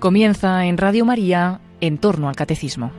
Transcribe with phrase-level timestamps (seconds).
[0.00, 2.90] Comienza en Radio María en torno al catecismo.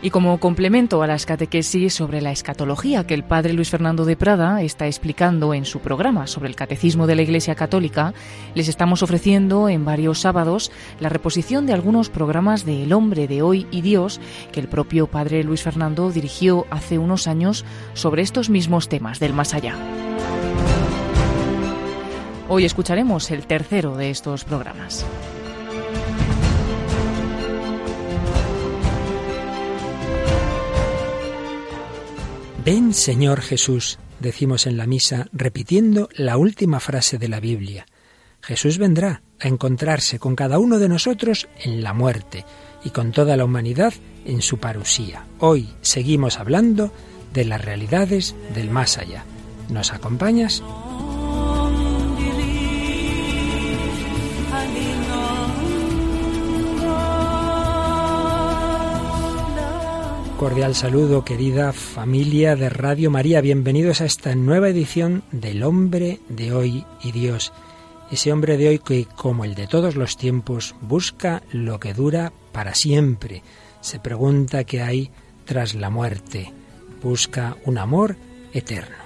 [0.00, 4.16] Y como complemento a las catequesis sobre la escatología que el padre Luis Fernando de
[4.16, 8.14] Prada está explicando en su programa sobre el catecismo de la Iglesia Católica,
[8.54, 13.42] les estamos ofreciendo en varios sábados la reposición de algunos programas de El hombre de
[13.42, 14.18] hoy y Dios
[14.50, 19.34] que el propio padre Luis Fernando dirigió hace unos años sobre estos mismos temas del
[19.34, 19.76] más allá.
[22.48, 25.04] Hoy escucharemos el tercero de estos programas.
[32.64, 37.86] Ven Señor Jesús, decimos en la misa, repitiendo la última frase de la Biblia.
[38.42, 42.44] Jesús vendrá a encontrarse con cada uno de nosotros en la muerte
[42.84, 43.92] y con toda la humanidad
[44.24, 45.26] en su parusía.
[45.40, 46.92] Hoy seguimos hablando
[47.32, 49.24] de las realidades del más allá.
[49.68, 50.62] ¿Nos acompañas?
[60.36, 63.40] Cordial saludo, querida familia de Radio María.
[63.40, 67.54] Bienvenidos a esta nueva edición del Hombre de Hoy y Dios.
[68.10, 72.32] Ese hombre de hoy que, como el de todos los tiempos, busca lo que dura
[72.52, 73.42] para siempre.
[73.80, 75.10] Se pregunta qué hay
[75.46, 76.52] tras la muerte.
[77.02, 78.16] Busca un amor
[78.52, 79.05] eterno.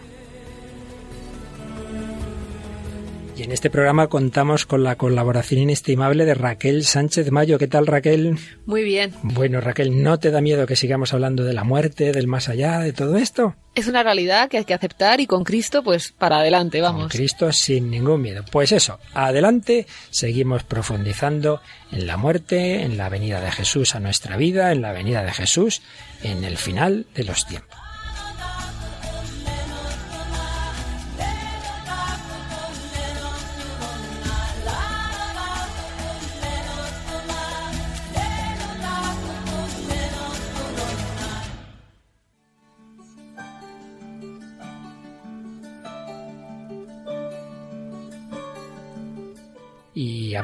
[3.40, 7.58] Y en este programa contamos con la colaboración inestimable de Raquel Sánchez Mayo.
[7.58, 8.36] ¿Qué tal, Raquel?
[8.66, 9.14] Muy bien.
[9.22, 12.80] Bueno, Raquel, ¿no te da miedo que sigamos hablando de la muerte, del más allá,
[12.80, 13.54] de todo esto?
[13.74, 17.04] Es una realidad que hay que aceptar y con Cristo, pues para adelante, vamos.
[17.04, 18.44] Con Cristo sin ningún miedo.
[18.52, 24.36] Pues eso, adelante, seguimos profundizando en la muerte, en la venida de Jesús a nuestra
[24.36, 25.80] vida, en la venida de Jesús,
[26.22, 27.80] en el final de los tiempos.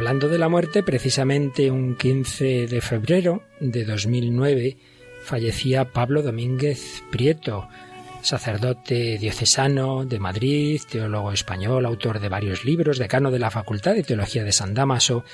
[0.07, 4.77] Hablando de la muerte, precisamente un 15 de febrero de 2009
[5.25, 7.69] fallecía Pablo Domínguez Prieto,
[8.23, 14.05] sacerdote diocesano de Madrid, teólogo español, autor de varios libros, decano de la Facultad de
[14.05, 15.25] Teología de San Damaso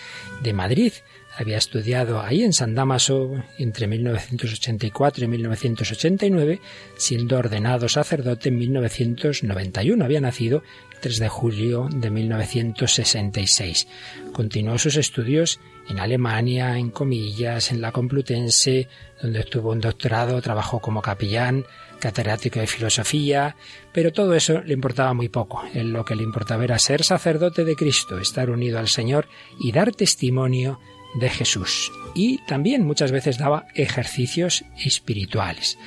[0.42, 0.94] de Madrid.
[1.34, 6.60] Había estudiado ahí en San Damaso entre 1984 y 1989,
[6.96, 10.04] siendo ordenado sacerdote en 1991.
[10.04, 10.62] Había nacido
[11.00, 13.88] 3 de julio de 1966.
[14.32, 18.88] Continuó sus estudios en Alemania, en Comillas, en la Complutense,
[19.20, 21.64] donde obtuvo un doctorado, trabajó como capellán,
[21.98, 23.56] catedrático de filosofía,
[23.92, 25.62] pero todo eso le importaba muy poco.
[25.72, 29.28] En lo que le importaba era ser sacerdote de Cristo, estar unido al Señor
[29.58, 30.78] y dar testimonio
[31.14, 31.92] de Jesús.
[32.14, 35.78] Y también muchas veces daba ejercicios espirituales.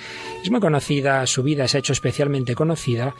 [0.43, 3.13] Es muy conocida, su vida se ha hecho especialmente conocida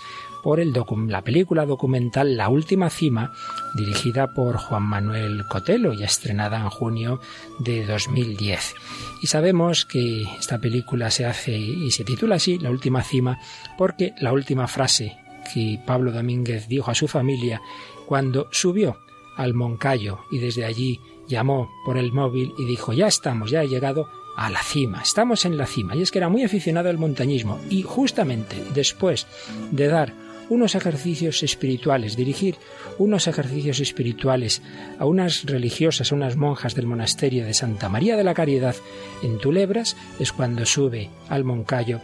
[0.44, 0.74] por el
[1.08, 3.34] la película documental La Última Cima,
[3.74, 7.20] dirigida por Juan Manuel Cotelo y estrenada en junio
[7.58, 8.76] de 2010.
[9.24, 13.40] Y sabemos que esta película se hace y se titula así, La Última Cima,
[13.76, 15.18] porque la última frase
[15.52, 17.60] que Pablo Domínguez dijo a su familia
[18.06, 19.00] cuando subió
[19.38, 23.68] al Moncayo y desde allí llamó por el móvil y dijo, ya estamos, ya he
[23.68, 25.96] llegado a la cima, estamos en la cima.
[25.96, 29.28] Y es que era muy aficionado al montañismo y justamente después
[29.72, 32.56] de dar unos ejercicios espirituales, dirigir
[32.98, 34.62] unos ejercicios espirituales
[35.00, 38.76] a unas religiosas, a unas monjas del monasterio de Santa María de la Caridad
[39.24, 42.00] en Tulebras, es cuando sube al Moncayo.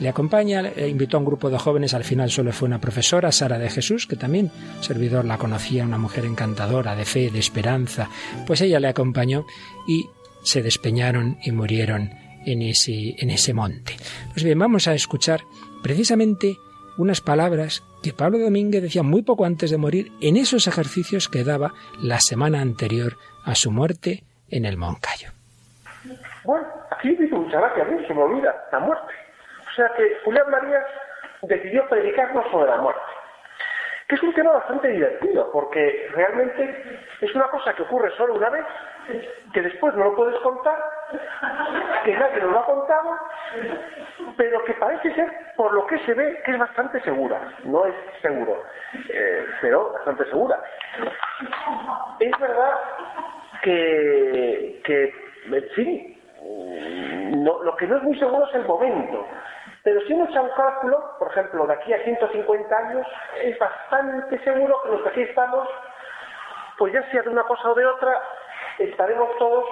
[0.00, 3.58] Le acompaña, invitó a un grupo de jóvenes, al final solo fue una profesora, Sara
[3.58, 8.10] de Jesús, que también servidor la conocía, una mujer encantadora, de fe, de esperanza,
[8.46, 9.46] pues ella le acompañó
[9.88, 10.06] y
[10.42, 12.10] se despeñaron y murieron
[12.44, 13.96] en ese, en ese monte.
[14.32, 15.42] Pues bien, vamos a escuchar
[15.82, 16.56] precisamente
[16.98, 21.44] unas palabras que Pablo Domínguez decía muy poco antes de morir en esos ejercicios que
[21.44, 25.30] daba la semana anterior a su muerte en el Moncayo.
[26.44, 29.12] Bueno, aquí dice chaval que a mí se me olvida la muerte.
[29.70, 30.78] O sea que Julián María
[31.42, 33.00] decidió predicarnos sobre la muerte
[34.08, 38.50] que es un tema bastante divertido, porque realmente es una cosa que ocurre solo una
[38.50, 38.64] vez,
[39.52, 40.78] que después no lo puedes contar,
[42.04, 43.16] que nadie nos lo ha contado,
[44.36, 47.40] pero que parece ser, por lo que se ve, que es bastante segura.
[47.64, 48.62] No es seguro,
[49.08, 50.60] eh, pero bastante segura.
[52.20, 52.74] Es verdad
[53.62, 55.14] que, que
[55.46, 56.20] en fin,
[57.44, 59.26] lo que no es muy seguro es el momento.
[59.82, 63.06] Pero si uno echa un cálculo, por ejemplo, de aquí a 150 años,
[63.40, 65.68] es bastante seguro que los que aquí estamos
[66.78, 68.22] pues ya sea de una cosa o de otra,
[68.78, 69.64] estaremos todos,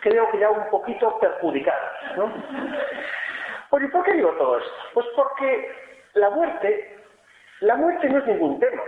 [0.00, 1.90] creo que ya un poquito perjudicados.
[2.16, 2.32] ¿no?
[3.70, 4.72] Oye, ¿por qué digo todo esto?
[4.94, 5.74] Pues porque
[6.14, 6.96] la muerte,
[7.60, 8.82] la muerte no es ningún tema.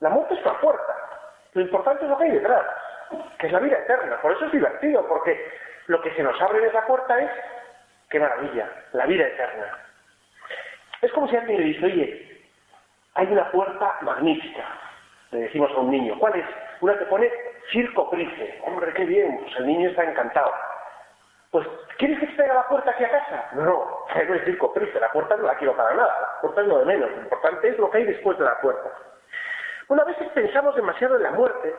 [0.00, 0.96] La muerte es una puerta.
[1.54, 2.66] Lo importante es lo que hay detrás,
[3.38, 4.20] que es la vida eterna.
[4.20, 5.50] Por eso es divertido, porque
[5.86, 7.30] lo que se nos abre en esa puerta es,
[8.10, 9.78] qué maravilla, la vida eterna.
[11.00, 12.42] Es como si alguien le dice, oye,
[13.14, 14.64] hay una puerta magnífica,
[15.30, 16.46] le decimos a un niño, ¿cuál es?
[16.82, 17.30] Una que pone
[17.70, 18.60] Circo Price.
[18.66, 20.52] Hombre, qué bien, pues el niño está encantado.
[21.52, 23.46] Pues, ¿quieres que te traiga la puerta aquí a casa?
[23.54, 26.60] No, no, no es Circo Price, la puerta no la quiero para nada, la puerta
[26.60, 28.90] es lo de menos, lo importante es lo que hay después de la puerta.
[29.88, 31.72] Una vez pensamos demasiado en la muerte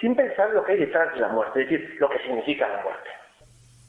[0.00, 2.68] sin pensar en lo que hay detrás de la muerte, es decir, lo que significa
[2.68, 3.10] la muerte.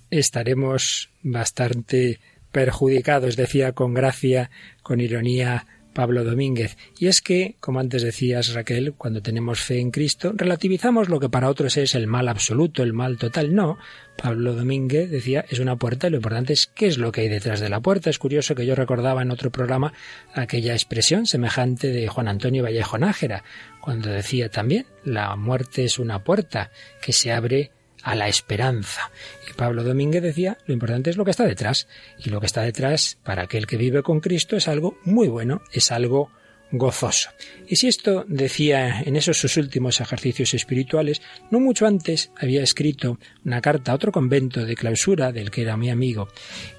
[0.10, 2.18] Estaremos bastante
[2.52, 4.50] perjudicados, decía con gracia,
[4.82, 5.66] con ironía
[5.96, 6.78] Pablo Domínguez.
[7.00, 11.30] Y es que, como antes decías Raquel, cuando tenemos fe en Cristo, relativizamos lo que
[11.30, 13.56] para otros es el mal absoluto, el mal total.
[13.56, 13.80] No,
[14.22, 17.30] Pablo Domínguez decía, es una puerta y lo importante es qué es lo que hay
[17.30, 18.10] detrás de la puerta.
[18.10, 19.94] Es curioso que yo recordaba en otro programa
[20.34, 23.44] aquella expresión semejante de Juan Antonio Vallejo Nájera,
[23.80, 26.72] cuando decía también, la muerte es una puerta
[27.02, 27.72] que se abre
[28.06, 29.12] a la esperanza.
[29.50, 31.88] Y Pablo Domínguez decía, lo importante es lo que está detrás.
[32.24, 35.64] Y lo que está detrás, para aquel que vive con Cristo, es algo muy bueno,
[35.74, 36.30] es algo
[36.72, 37.30] gozoso.
[37.68, 43.18] Y si esto decía en esos sus últimos ejercicios espirituales, no mucho antes había escrito
[43.44, 46.28] una carta a otro convento de clausura del que era mi amigo,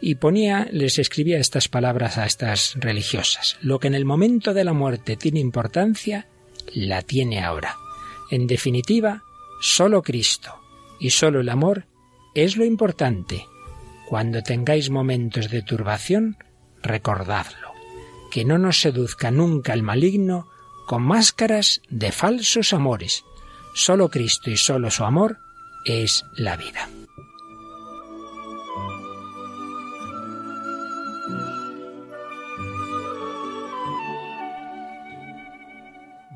[0.01, 3.57] y ponía, les escribía estas palabras a estas religiosas.
[3.63, 6.29] Lo que en el momento de la muerte tiene importancia,
[6.73, 7.77] la tiene ahora.
[8.31, 9.23] En definitiva,
[9.61, 10.66] solo Cristo,
[10.99, 11.87] y solo el amor
[12.35, 13.47] es lo importante.
[14.09, 16.37] Cuando tengáis momentos de turbación,
[16.83, 17.73] recordadlo.
[18.31, 20.49] Que no nos seduzca nunca el maligno
[20.87, 23.25] con máscaras de falsos amores.
[23.75, 25.39] Solo Cristo y solo su amor
[25.85, 26.89] es la vida.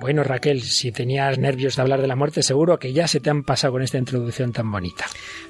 [0.01, 3.29] Bueno, Raquel, si tenías nervios de hablar de la muerte, seguro que ya se te
[3.29, 5.05] han pasado con esta introducción tan bonita.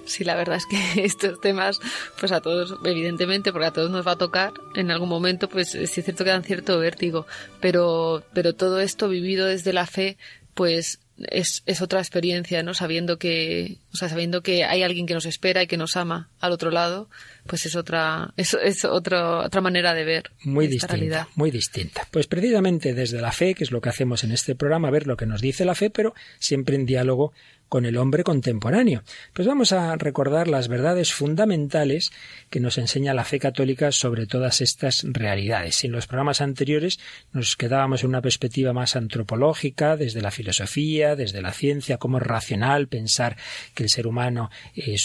[0.07, 1.79] Sí, la verdad es que estos temas,
[2.19, 5.71] pues a todos, evidentemente, porque a todos nos va a tocar en algún momento, pues
[5.71, 7.29] sí es cierto que dan cierto vértigo,
[7.61, 10.19] pero, pero todo esto vivido desde la fe,
[10.55, 10.99] pues
[11.29, 12.75] es, es, otra experiencia, ¿no?
[12.75, 16.29] Sabiendo que, o sea, sabiendo que hay alguien que nos espera y que nos ama
[16.41, 17.09] al otro lado,
[17.51, 22.07] pues es otra, es, es otra, otra manera de ver muy distinta, muy distinta.
[22.13, 25.17] Pues precisamente desde la fe, que es lo que hacemos en este programa, ver lo
[25.17, 27.33] que nos dice la fe, pero siempre en diálogo
[27.71, 29.05] con el hombre contemporáneo.
[29.33, 32.11] Pues vamos a recordar las verdades fundamentales
[32.51, 35.85] que nos enseña la fe católica sobre todas estas realidades.
[35.85, 36.99] En los programas anteriores
[37.33, 42.25] nos quedábamos en una perspectiva más antropológica, desde la filosofía, desde la ciencia, como es
[42.25, 43.37] racional pensar
[43.73, 44.51] que el ser humano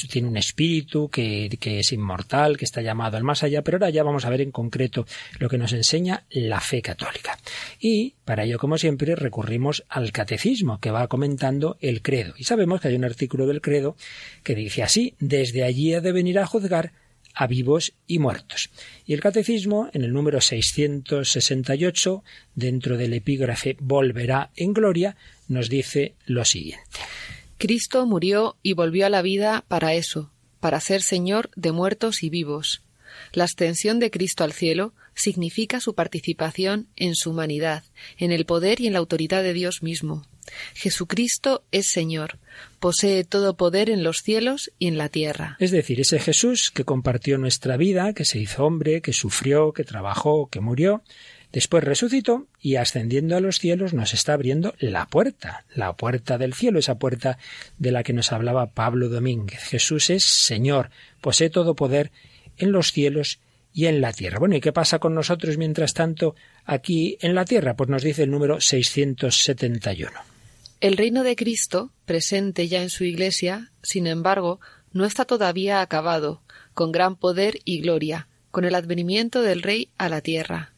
[0.10, 3.90] tiene un espíritu, que, que es inmortal, que está llamado al más allá, pero ahora
[3.90, 5.06] ya vamos a ver en concreto
[5.40, 7.38] lo que nos enseña la fe católica.
[7.80, 12.34] Y para ello, como siempre, recurrimos al catecismo, que va comentando el credo.
[12.38, 13.96] Y sabemos que hay un artículo del credo
[14.44, 16.94] que dice así, desde allí ha de venir a juzgar
[17.36, 18.70] a vivos y muertos.
[19.06, 22.24] Y el catecismo, en el número 668,
[22.56, 25.18] dentro del epígrafe Volverá en gloria,
[25.48, 26.86] nos dice lo siguiente.
[27.58, 30.32] Cristo murió y volvió a la vida para eso,
[30.66, 32.82] para ser Señor de muertos y vivos.
[33.34, 37.84] La ascensión de Cristo al cielo significa su participación en su humanidad,
[38.18, 40.26] en el poder y en la autoridad de Dios mismo.
[40.74, 42.40] Jesucristo es Señor,
[42.80, 45.56] posee todo poder en los cielos y en la tierra.
[45.60, 49.84] Es decir, ese Jesús que compartió nuestra vida, que se hizo hombre, que sufrió, que
[49.84, 51.04] trabajó, que murió,
[51.56, 56.54] después resucitó y ascendiendo a los cielos nos está abriendo la puerta, la puerta del
[56.54, 57.38] cielo, esa puerta
[57.78, 59.62] de la que nos hablaba Pablo Domínguez.
[59.64, 60.90] Jesús es Señor,
[61.22, 62.12] posee todo poder
[62.58, 63.40] en los cielos
[63.72, 64.38] y en la tierra.
[64.38, 66.36] Bueno, ¿y qué pasa con nosotros mientras tanto
[66.66, 67.78] aquí en la tierra?
[67.78, 70.12] Pues nos dice el número 671.
[70.82, 74.60] El reino de Cristo, presente ya en su Iglesia, sin embargo,
[74.92, 76.42] no está todavía acabado,
[76.74, 80.75] con gran poder y gloria, con el advenimiento del Rey a la tierra.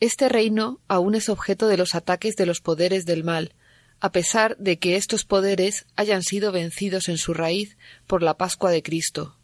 [0.00, 3.52] Este reino aún es objeto de los ataques de los poderes del mal,
[4.00, 7.76] a pesar de que estos poderes hayan sido vencidos en su raíz
[8.06, 9.36] por la Pascua de Cristo,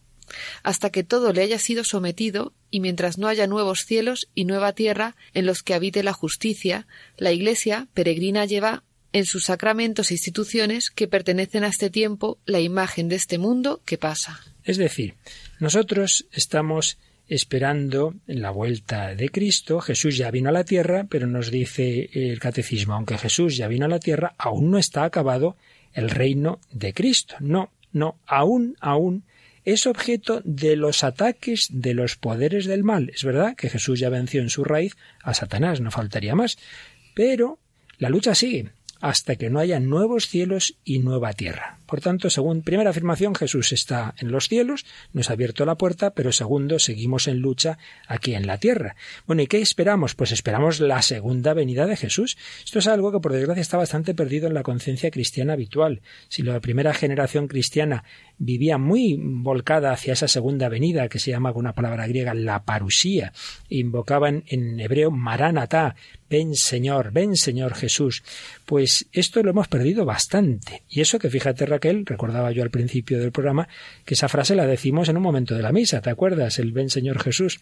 [0.63, 4.73] hasta que todo le haya sido sometido y mientras no haya nuevos cielos y nueva
[4.73, 10.15] tierra en los que habite la justicia, la Iglesia peregrina lleva en sus sacramentos e
[10.15, 14.41] instituciones que pertenecen a este tiempo la imagen de este mundo que pasa.
[14.65, 15.15] Es decir,
[15.61, 19.81] nosotros estamos esperando la vuelta de Cristo.
[19.81, 23.87] Jesús ya vino a la tierra, pero nos dice el catecismo, aunque Jesús ya vino
[23.87, 25.57] a la tierra, aún no está acabado
[25.93, 27.37] el reino de Cristo.
[27.40, 29.25] No, no, aún, aún
[29.64, 33.11] es objeto de los ataques de los poderes del mal.
[33.14, 36.59] Es verdad que Jesús ya venció en su raíz a Satanás, no faltaría más.
[37.14, 37.59] Pero
[37.99, 41.78] la lucha sigue hasta que no haya nuevos cielos y nueva tierra.
[41.95, 46.11] Por tanto, según primera afirmación, Jesús está en los cielos, nos ha abierto la puerta,
[46.11, 48.97] pero segundo, seguimos en lucha aquí en la tierra.
[49.29, 50.17] Bueno, ¿y qué esperamos?
[50.17, 52.37] Pues esperamos la segunda venida de Jesús.
[52.65, 56.03] Esto es algo que por desgracia está bastante perdido en la conciencia cristiana habitual.
[56.27, 58.03] Si la primera generación cristiana
[58.39, 62.65] vivía muy volcada hacia esa segunda venida, que se llama con una palabra griega la
[62.65, 63.33] parusía,
[63.69, 65.95] invocaban en hebreo maranatá,
[66.29, 68.25] ven Señor, ven Señor Jesús,
[68.67, 70.83] pues esto lo hemos perdido bastante.
[70.89, 73.69] Y eso que fíjate Recordaba yo al principio del programa,
[74.05, 76.59] que esa frase la decimos en un momento de la misa, ¿te acuerdas?
[76.59, 77.61] El ven Señor Jesús.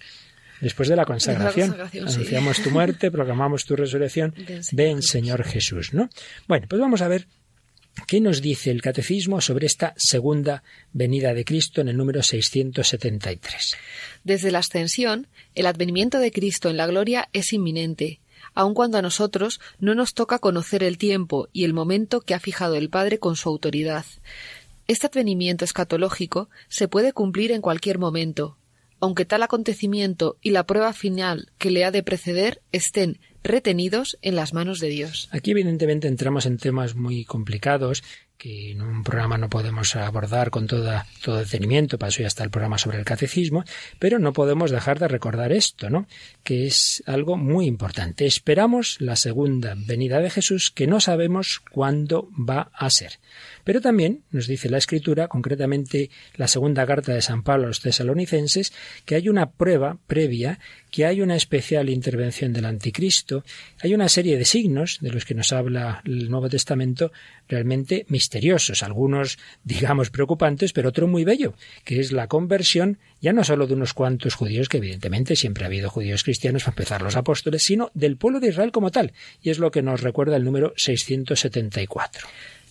[0.61, 4.33] Después de la consagración, anunciamos tu muerte, proclamamos tu resurrección,
[4.73, 6.09] ven Señor Jesús, ¿no?
[6.47, 7.27] Bueno, pues vamos a ver
[8.07, 10.63] ¿Qué nos dice el Catecismo sobre esta segunda
[10.93, 13.77] venida de Cristo en el número 673?
[14.25, 18.21] Desde la ascensión, el advenimiento de Cristo en la gloria es inminente,
[18.55, 22.41] aun cuando a nosotros no nos toca conocer el tiempo y el momento que ha
[22.41, 24.05] fijado el Padre con su autoridad.
[24.89, 28.57] Este advenimiento escatológico se puede cumplir en cualquier momento,
[29.01, 34.37] aunque tal acontecimiento y la prueba final que le ha de preceder estén retenidos en
[34.37, 35.29] las manos de Dios.
[35.33, 38.05] Aquí evidentemente entramos en temas muy complicados
[38.43, 42.51] que en un programa no podemos abordar con todo detenimiento, para eso ya está el
[42.51, 43.63] programa sobre el catecismo,
[44.01, 46.09] pero no podemos dejar de recordar esto, ¿no?
[46.43, 48.27] Que es algo muy importante.
[48.27, 53.21] Esperamos la segunda venida de Jesús que no sabemos cuándo va a ser.
[53.65, 57.81] Pero también nos dice la Escritura, concretamente la segunda carta de San Pablo a los
[57.81, 58.73] tesalonicenses,
[59.05, 60.59] que hay una prueba previa,
[60.91, 63.45] que hay una especial intervención del anticristo,
[63.81, 67.13] hay una serie de signos de los que nos habla el Nuevo Testamento
[67.49, 71.55] realmente misteriosos, algunos digamos preocupantes, pero otro muy bello,
[71.85, 75.69] que es la conversión ya no solo de unos cuantos judíos, que evidentemente siempre ha
[75.69, 79.51] habido judíos cristianos, para empezar los apóstoles, sino del pueblo de Israel como tal, y
[79.51, 82.27] es lo que nos recuerda el número 674.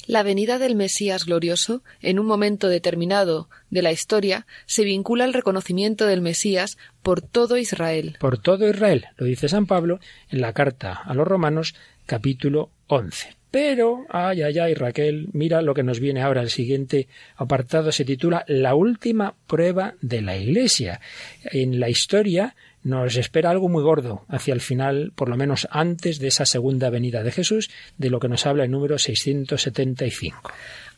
[0.08, 5.34] La venida del Mesías glorioso, en un momento determinado de la historia, se vincula al
[5.34, 8.18] reconocimiento del Mesías por todo Israel.
[8.20, 13.42] Por todo Israel, lo dice San Pablo en la carta a los Romanos, capítulo 11.
[13.52, 16.42] Pero, ay, ay, ay, Raquel, mira lo que nos viene ahora.
[16.42, 21.02] El siguiente apartado se titula La última prueba de la Iglesia.
[21.44, 26.20] En la historia nos espera algo muy gordo hacia el final, por lo menos antes
[26.20, 30.52] de esa segunda venida de Jesús, de lo que nos habla el número 675.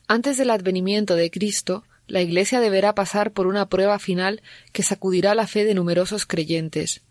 [0.08, 5.36] Antes del advenimiento de Cristo, la Iglesia deberá pasar por una prueba final que sacudirá
[5.36, 7.02] la fe de numerosos creyentes.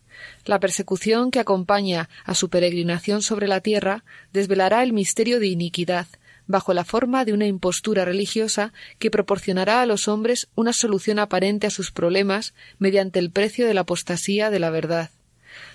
[0.44, 6.06] La persecución que acompaña a su peregrinación sobre la tierra desvelará el misterio de iniquidad,
[6.46, 11.66] bajo la forma de una impostura religiosa que proporcionará a los hombres una solución aparente
[11.66, 15.10] a sus problemas mediante el precio de la apostasía de la verdad.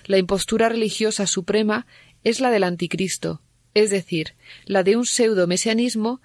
[0.06, 1.86] La impostura religiosa suprema
[2.24, 3.40] es la del anticristo,
[3.74, 4.34] es decir,
[4.64, 6.20] la de un pseudo mesianismo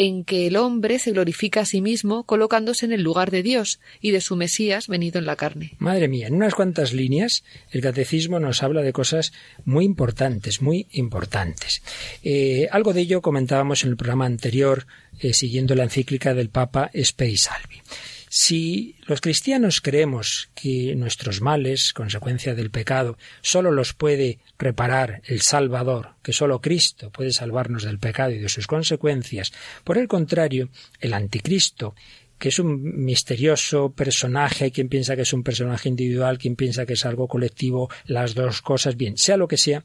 [0.00, 3.80] en que el hombre se glorifica a sí mismo colocándose en el lugar de Dios
[4.00, 5.72] y de su Mesías venido en la carne.
[5.78, 9.34] Madre mía, en unas cuantas líneas el catecismo nos habla de cosas
[9.66, 11.82] muy importantes, muy importantes.
[12.22, 14.86] Eh, algo de ello comentábamos en el programa anterior,
[15.20, 17.82] eh, siguiendo la encíclica del Papa Spei Salvi.
[18.32, 25.40] Si los cristianos creemos que nuestros males, consecuencia del pecado, sólo los puede reparar el
[25.40, 30.68] Salvador, que sólo Cristo puede salvarnos del pecado y de sus consecuencias, por el contrario,
[31.00, 31.96] el anticristo,
[32.38, 36.86] que es un misterioso personaje, hay quien piensa que es un personaje individual, quien piensa
[36.86, 39.82] que es algo colectivo, las dos cosas, bien, sea lo que sea,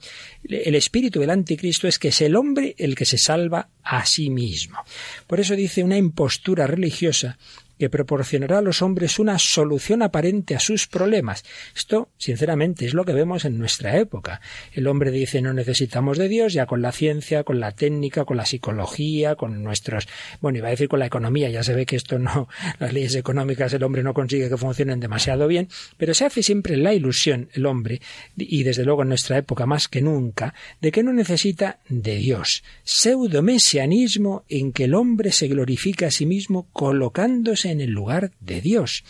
[0.48, 4.30] el espíritu del anticristo es que es el hombre el que se salva a sí
[4.30, 4.78] mismo.
[5.26, 7.40] Por eso dice una impostura religiosa
[7.78, 11.44] que proporcionará a los hombres una solución aparente a sus problemas.
[11.76, 14.42] Esto, sinceramente, es lo que vemos en nuestra época.
[14.74, 18.38] El hombre dice no necesitamos de Dios, ya con la ciencia, con la técnica, con
[18.38, 20.08] la psicología, con nuestros,
[20.42, 22.48] bueno, iba a decir con la economía, ya se ve que esto no,
[22.80, 25.68] las leyes económicas el hombre no consigue que funcionen demasiado bien,
[25.98, 28.02] pero se hace siempre la ilusión el hombre,
[28.38, 32.64] y desde luego en nuestra época más que nunca, de que no necesita de Dios.
[32.84, 38.62] Pseudomesianismo en que el hombre se glorifica a sí mismo colocándose en el lugar de
[38.62, 39.04] Dios.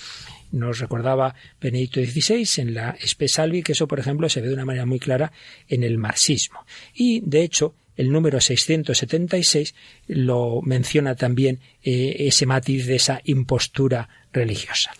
[0.51, 4.65] Nos recordaba Benedicto XVI en la Espesalvi que eso, por ejemplo, se ve de una
[4.65, 5.31] manera muy clara
[5.67, 6.65] en el marxismo.
[6.93, 9.73] Y, de hecho, el número 676
[10.07, 14.91] lo menciona también eh, ese matiz de esa impostura religiosa.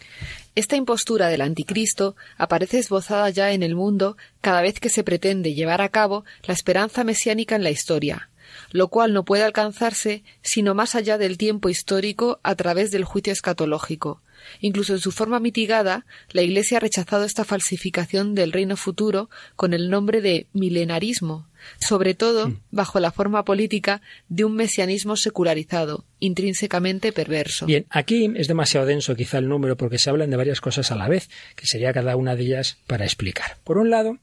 [0.56, 5.54] Esta impostura del anticristo aparece esbozada ya en el mundo cada vez que se pretende
[5.54, 8.30] llevar a cabo la esperanza mesiánica en la historia,
[8.72, 13.34] lo cual no puede alcanzarse sino más allá del tiempo histórico a través del juicio
[13.34, 14.22] escatológico.
[14.62, 19.74] Incluso en su forma mitigada, la Iglesia ha rechazado esta falsificación del reino futuro con
[19.74, 21.48] el nombre de milenarismo,
[21.80, 22.60] sobre todo mm.
[22.72, 27.66] bajo la forma política de un mesianismo secularizado, intrínsecamente perverso.
[27.66, 30.96] Bien, aquí es demasiado denso quizá el número porque se hablan de varias cosas a
[30.96, 33.58] la vez, que sería cada una de ellas para explicar.
[33.64, 34.20] Por un lado,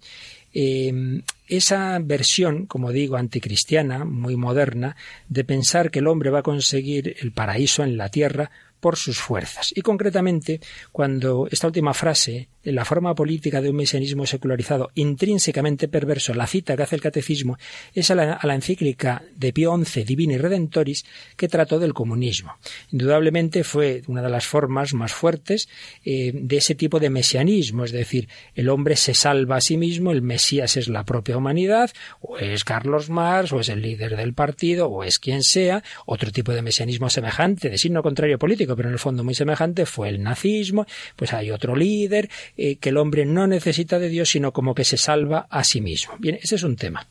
[0.52, 4.96] em, esa versión, como digo, anticristiana, muy moderna,
[5.28, 9.18] de pensar que el hombre va a conseguir el paraíso en la tierra por sus
[9.18, 9.72] fuerzas.
[9.76, 16.34] Y concretamente, cuando esta última frase, la forma política de un mesianismo secularizado intrínsecamente perverso,
[16.34, 17.58] la cita que hace el catecismo
[17.94, 21.04] es a la, encíclica de Pío XI, Divini Redentoris,
[21.36, 22.56] que trató del comunismo.
[22.90, 25.68] Indudablemente fue una de las formas más fuertes
[26.04, 30.12] eh, de ese tipo de mesianismo, es decir, el hombre se salva a sí mismo,
[30.12, 31.90] el Mesías es la propia humanidad,
[32.20, 36.30] o es Carlos Marx, o es el líder del partido, o es quien sea, otro
[36.30, 40.08] tipo de mesianismo semejante, de signo contrario político, pero en el fondo muy semejante, fue
[40.08, 44.52] el nazismo, pues hay otro líder, eh, que el hombre no necesita de Dios, sino
[44.52, 46.14] como que se salva a sí mismo.
[46.18, 47.06] Bien, ese es un tema.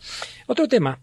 [0.48, 1.00] Otro tema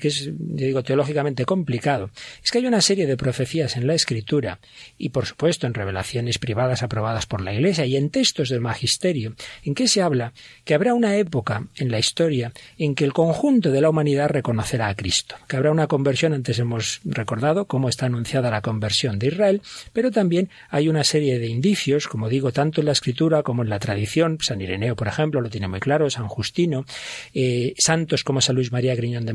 [0.00, 2.10] que es, digo, teológicamente complicado,
[2.42, 4.58] es que hay una serie de profecías en la Escritura
[4.98, 9.34] y, por supuesto, en revelaciones privadas aprobadas por la Iglesia y en textos del Magisterio,
[9.64, 10.32] en que se habla
[10.64, 14.88] que habrá una época en la historia en que el conjunto de la humanidad reconocerá
[14.88, 19.28] a Cristo, que habrá una conversión, antes hemos recordado cómo está anunciada la conversión de
[19.28, 19.62] Israel,
[19.92, 23.68] pero también hay una serie de indicios, como digo, tanto en la Escritura como en
[23.68, 26.84] la tradición, San Ireneo, por ejemplo, lo tiene muy claro, San Justino,
[27.34, 29.32] eh, santos como San Luis María Griñón de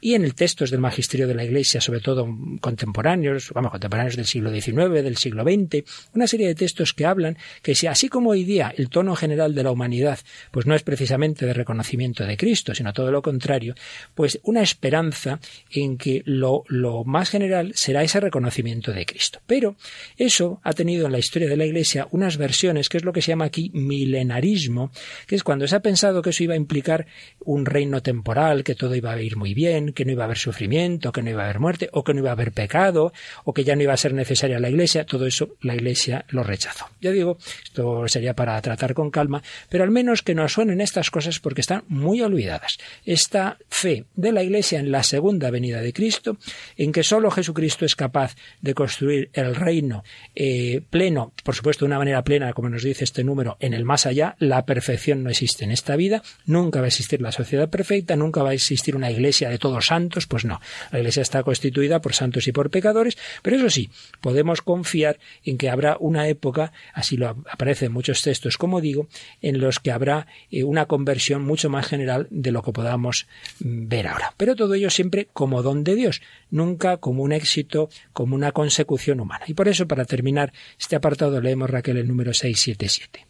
[0.00, 2.28] Y en el textos del magisterio de la Iglesia, sobre todo
[2.60, 7.36] contemporáneos, vamos, contemporáneos del siglo XIX, del siglo XX, una serie de textos que hablan
[7.62, 10.18] que si así como hoy día el tono general de la humanidad
[10.50, 13.74] pues no es precisamente de reconocimiento de Cristo, sino todo lo contrario,
[14.14, 15.40] pues una esperanza
[15.70, 19.40] en que lo, lo más general será ese reconocimiento de Cristo.
[19.46, 19.76] Pero
[20.16, 23.22] eso ha tenido en la historia de la Iglesia unas versiones, que es lo que
[23.22, 24.90] se llama aquí milenarismo,
[25.26, 27.06] que es cuando se ha pensado que eso iba a implicar
[27.40, 30.36] un reino temporal, que todo iba a ir muy bien, que no iba a haber
[30.36, 33.12] sufrimiento, que no iba a haber muerte, o que no iba a haber pecado,
[33.44, 36.42] o que ya no iba a ser necesaria la Iglesia, todo eso la Iglesia lo
[36.42, 36.86] rechazó.
[37.00, 41.10] Ya digo, esto sería para tratar con calma, pero al menos que nos suenen estas
[41.10, 42.78] cosas porque están muy olvidadas.
[43.06, 46.36] Esta fe de la Iglesia en la segunda venida de Cristo,
[46.76, 50.02] en que sólo Jesucristo es capaz de construir el reino
[50.34, 53.84] eh, pleno, por supuesto de una manera plena, como nos dice este número, en el
[53.84, 57.70] más allá, la perfección no existe en esta vida, nunca va a existir la sociedad
[57.70, 60.60] perfecta, nunca va a existir una iglesia iglesia de todos santos, pues no.
[60.90, 65.58] La iglesia está constituida por santos y por pecadores, pero eso sí, podemos confiar en
[65.58, 69.08] que habrá una época, así lo aparece en muchos textos, como digo,
[69.42, 73.26] en los que habrá eh, una conversión mucho más general de lo que podamos
[73.60, 74.34] mm, ver ahora.
[74.36, 79.20] Pero todo ello siempre como don de Dios, nunca como un éxito, como una consecución
[79.20, 79.44] humana.
[79.46, 83.26] Y por eso, para terminar este apartado, leemos Raquel el número 677.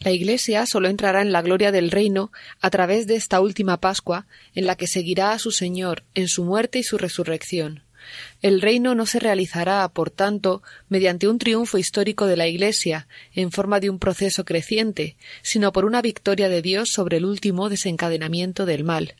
[0.00, 2.30] La Iglesia solo entrará en la gloria del reino
[2.60, 6.44] a través de esta última Pascua, en la que seguirá a su Señor en su
[6.44, 7.82] muerte y su resurrección.
[8.40, 13.50] El reino no se realizará, por tanto, mediante un triunfo histórico de la Iglesia, en
[13.50, 18.66] forma de un proceso creciente, sino por una victoria de Dios sobre el último desencadenamiento
[18.66, 19.16] del mal,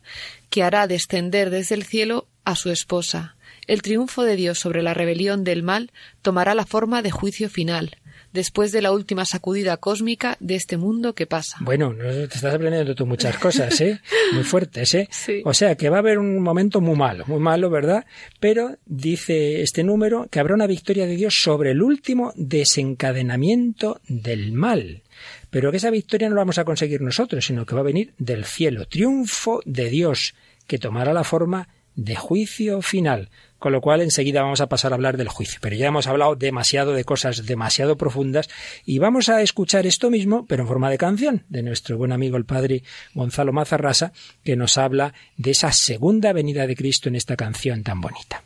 [0.50, 3.36] que hará descender desde el cielo a su esposa.
[3.66, 5.90] El triunfo de Dios sobre la rebelión del mal
[6.22, 7.96] tomará la forma de juicio final,
[8.36, 11.56] después de la última sacudida cósmica de este mundo que pasa.
[11.60, 14.00] Bueno, te estás aprendiendo tú muchas cosas, ¿eh?
[14.34, 15.08] Muy fuertes, ¿eh?
[15.44, 18.04] O sea, que va a haber un momento muy malo, muy malo, ¿verdad?
[18.38, 24.52] Pero dice este número que habrá una victoria de Dios sobre el último desencadenamiento del
[24.52, 25.02] mal.
[25.48, 28.12] Pero que esa victoria no la vamos a conseguir nosotros, sino que va a venir
[28.18, 28.86] del cielo.
[28.86, 30.34] Triunfo de Dios,
[30.66, 33.30] que tomará la forma de juicio final.
[33.58, 35.58] Con lo cual enseguida vamos a pasar a hablar del juicio.
[35.62, 38.48] Pero ya hemos hablado demasiado de cosas demasiado profundas
[38.84, 42.36] y vamos a escuchar esto mismo, pero en forma de canción, de nuestro buen amigo
[42.36, 42.82] el padre
[43.14, 44.12] Gonzalo Mazarrasa,
[44.44, 48.42] que nos habla de esa segunda venida de Cristo en esta canción tan bonita.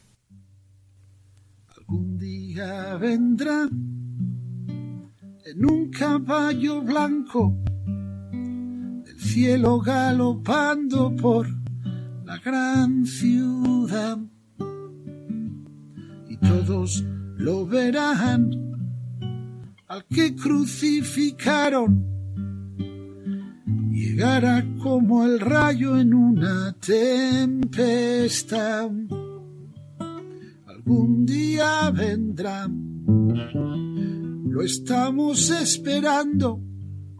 [1.77, 3.69] Algún día vendrá
[5.45, 7.57] en un caballo blanco
[9.05, 11.49] del cielo galopando por
[12.25, 14.19] la gran ciudad
[16.51, 17.05] todos
[17.37, 18.51] lo verán
[19.87, 22.05] al que crucificaron.
[23.91, 28.91] Llegará como el rayo en una tempestad.
[30.67, 32.69] Algún día vendrá.
[34.49, 36.61] Lo estamos esperando.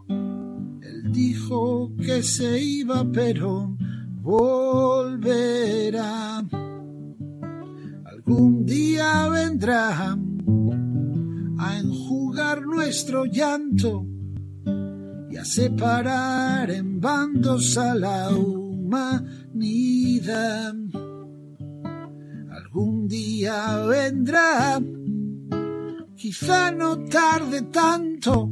[0.09, 3.77] Él dijo que se iba, pero
[4.21, 6.43] volverá.
[8.31, 10.15] Algún día vendrá
[11.59, 14.07] a enjugar nuestro llanto
[15.29, 19.33] y a separar en bandos a la humanidad.
[22.51, 24.81] Algún día vendrá,
[26.15, 28.49] quizá no tarde tanto,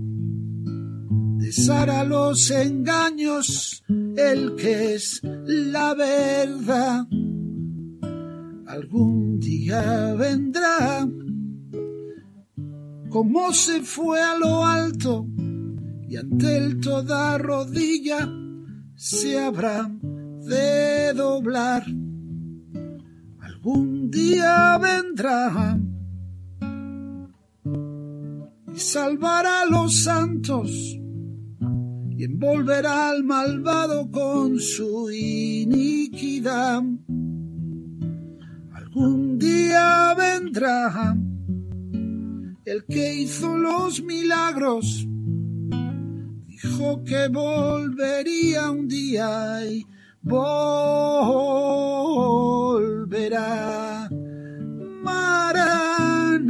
[1.70, 3.82] a los engaños
[4.18, 7.08] el que es la verdad.
[8.70, 11.10] Algún día vendrá,
[13.10, 15.26] como se fue a lo alto,
[16.08, 18.32] y ante él toda rodilla
[18.94, 19.90] se habrá
[20.44, 21.84] de doblar.
[23.40, 25.80] Algún día vendrá
[28.72, 30.70] y salvará a los santos
[32.12, 36.84] y envolverá al malvado con su iniquidad.
[39.00, 41.16] Algún día vendrá
[42.66, 45.08] el que hizo los milagros,
[46.46, 49.86] dijo que volvería un día y
[50.22, 50.50] volverá.
[55.02, 56.50] Maranatha.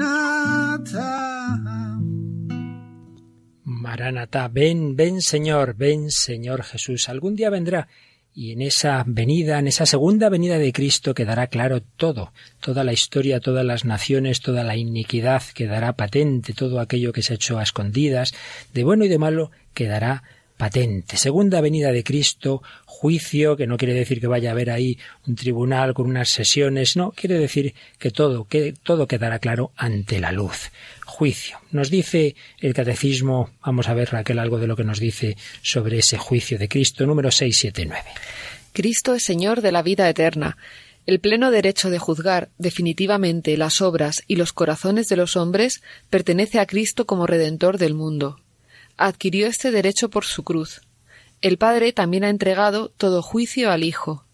[3.64, 7.10] Maranatá, ven, ven Señor, ven Señor Jesús.
[7.10, 7.88] Algún día vendrá
[8.34, 12.94] y en esa venida, en esa segunda venida de Cristo quedará claro todo, toda la
[12.94, 17.60] historia, todas las naciones, toda la iniquidad quedará patente, todo aquello que se ha hecho
[17.60, 18.34] a escondidas,
[18.74, 20.24] de bueno y de malo quedará
[20.58, 21.18] patente.
[21.18, 25.36] Segunda venida de Cristo, juicio, que no quiere decir que vaya a haber ahí un
[25.36, 30.32] tribunal con unas sesiones, no, quiere decir que todo, que todo quedará claro ante la
[30.32, 30.72] luz
[31.10, 31.60] juicio.
[31.72, 36.00] Nos dice el catecismo, vamos a ver Raquel algo de lo que nos dice sobre
[36.00, 38.10] ese juicio de Cristo, número 679.
[38.72, 40.58] Cristo es Señor de la vida eterna.
[41.06, 46.60] El pleno derecho de juzgar definitivamente las obras y los corazones de los hombres pertenece
[46.60, 48.40] a Cristo como Redentor del mundo.
[48.96, 50.82] Adquirió este derecho por su cruz.
[51.42, 54.26] El Padre también ha entregado todo juicio al Hijo.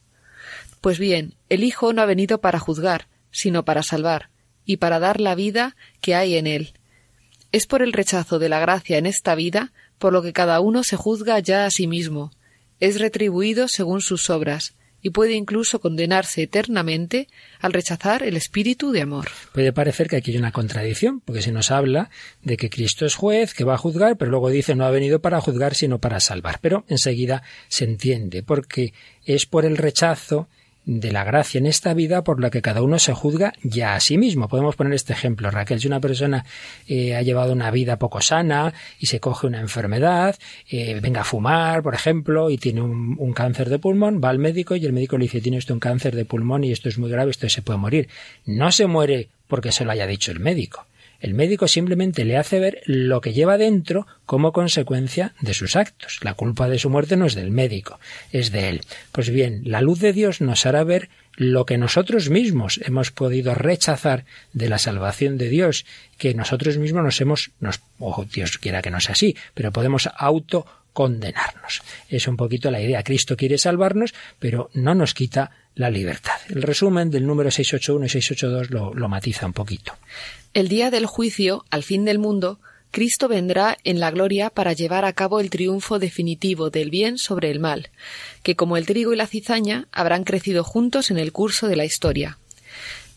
[0.81, 4.29] Pues bien, el Hijo no ha venido para juzgar, sino para salvar
[4.65, 6.73] y para dar la vida que hay en él.
[7.51, 10.83] Es por el rechazo de la gracia en esta vida por lo que cada uno
[10.83, 12.31] se juzga ya a sí mismo,
[12.79, 17.27] es retribuido según sus obras, y puede incluso condenarse eternamente
[17.59, 19.27] al rechazar el espíritu de amor.
[19.53, 22.09] Puede parecer que aquí hay una contradicción, porque se nos habla
[22.41, 25.21] de que Cristo es juez, que va a juzgar, pero luego dice no ha venido
[25.21, 26.57] para juzgar, sino para salvar.
[26.59, 30.49] Pero enseguida se entiende, porque es por el rechazo
[30.85, 33.99] de la gracia en esta vida por la que cada uno se juzga ya a
[33.99, 34.47] sí mismo.
[34.47, 36.45] Podemos poner este ejemplo, Raquel, si una persona
[36.87, 40.35] eh, ha llevado una vida poco sana y se coge una enfermedad,
[40.69, 44.39] eh, venga a fumar, por ejemplo, y tiene un, un, cáncer de pulmón, va al
[44.39, 46.97] médico y el médico le dice, tiene usted un cáncer de pulmón y esto es
[46.97, 48.07] muy grave, esto se puede morir.
[48.45, 50.85] No se muere porque se lo haya dicho el médico.
[51.25, 56.19] El médico simplemente le hace ver lo que lleva dentro como consecuencia de sus actos.
[56.21, 57.99] La culpa de su muerte no es del médico,
[58.31, 58.81] es de él.
[59.11, 63.55] Pues bien, la luz de Dios nos hará ver lo que nosotros mismos hemos podido
[63.55, 65.87] rechazar de la salvación de Dios,
[66.19, 67.81] que nosotros mismos nos hemos, nos,
[68.31, 71.81] Dios quiera que no sea así, pero podemos auto condenarnos.
[72.07, 73.01] Es un poquito la idea.
[73.01, 76.37] Cristo quiere salvarnos, pero no nos quita la libertad.
[76.49, 79.93] El resumen del número 681 y 682 lo, lo matiza un poquito.
[80.55, 85.03] El día del juicio, al fin del mundo, Cristo vendrá en la gloria para llevar
[85.03, 87.89] a cabo el triunfo definitivo del bien sobre el mal,
[88.41, 91.83] que como el trigo y la cizaña habrán crecido juntos en el curso de la
[91.83, 92.37] historia.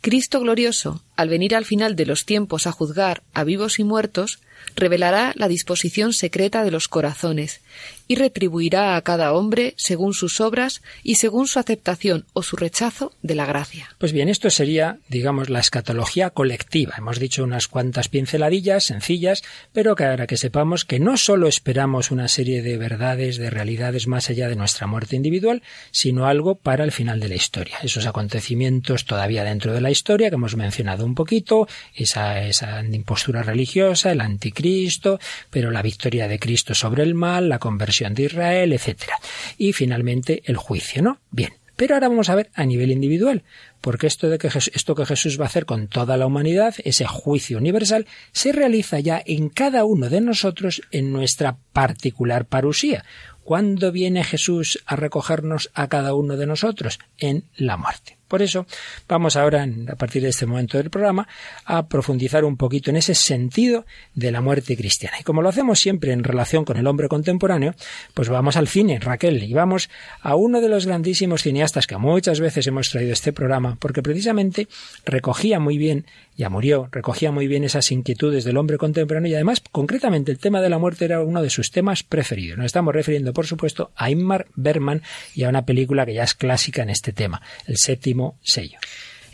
[0.01, 4.41] Cristo glorioso, al venir al final de los tiempos a juzgar a vivos y muertos,
[4.77, 7.61] revelará la disposición secreta de los corazones
[8.09, 13.13] y retribuirá a cada hombre según sus obras y según su aceptación o su rechazo
[13.23, 13.91] de la gracia.
[13.99, 16.95] Pues bien, esto sería, digamos, la escatología colectiva.
[16.97, 19.43] Hemos dicho unas cuantas pinceladillas sencillas,
[19.73, 24.07] pero que ahora que sepamos que no solo esperamos una serie de verdades, de realidades
[24.07, 27.79] más allá de nuestra muerte individual, sino algo para el final de la historia.
[27.83, 33.43] Esos acontecimientos todavía dentro de la historia que hemos mencionado un poquito, esa, esa impostura
[33.43, 35.19] religiosa, el anticristo,
[35.51, 39.17] pero la victoria de Cristo sobre el mal, la conversión de Israel, etcétera.
[39.57, 41.19] Y finalmente el juicio, ¿no?
[41.31, 41.53] Bien.
[41.77, 43.45] Pero ahora vamos a ver a nivel individual,
[43.81, 47.05] porque esto de que esto que Jesús va a hacer con toda la humanidad, ese
[47.07, 53.05] juicio universal, se realiza ya en cada uno de nosotros en nuestra particular parusía.
[53.45, 56.99] ¿Cuándo viene Jesús a recogernos a cada uno de nosotros?
[57.17, 58.18] En la muerte.
[58.29, 58.67] Por eso
[59.09, 61.27] vamos ahora, a partir de este momento del programa,
[61.65, 65.17] a profundizar un poquito en ese sentido de la muerte cristiana.
[65.21, 67.75] Y como lo hacemos siempre en relación con el hombre contemporáneo,
[68.15, 69.89] pues vamos al cine, Raquel, y vamos
[70.21, 74.69] a uno de los grandísimos cineastas que muchas veces hemos traído este programa, porque precisamente
[75.05, 76.05] recogía muy bien
[76.39, 80.61] ya murió, recogía muy bien esas inquietudes del hombre contemporáneo y además, concretamente, el tema
[80.61, 82.57] de la muerte era uno de sus temas preferidos.
[82.57, 85.03] Nos estamos refiriendo, por supuesto, a Ingmar Bergman
[85.35, 88.79] y a una película que ya es clásica en este tema, El séptimo sello.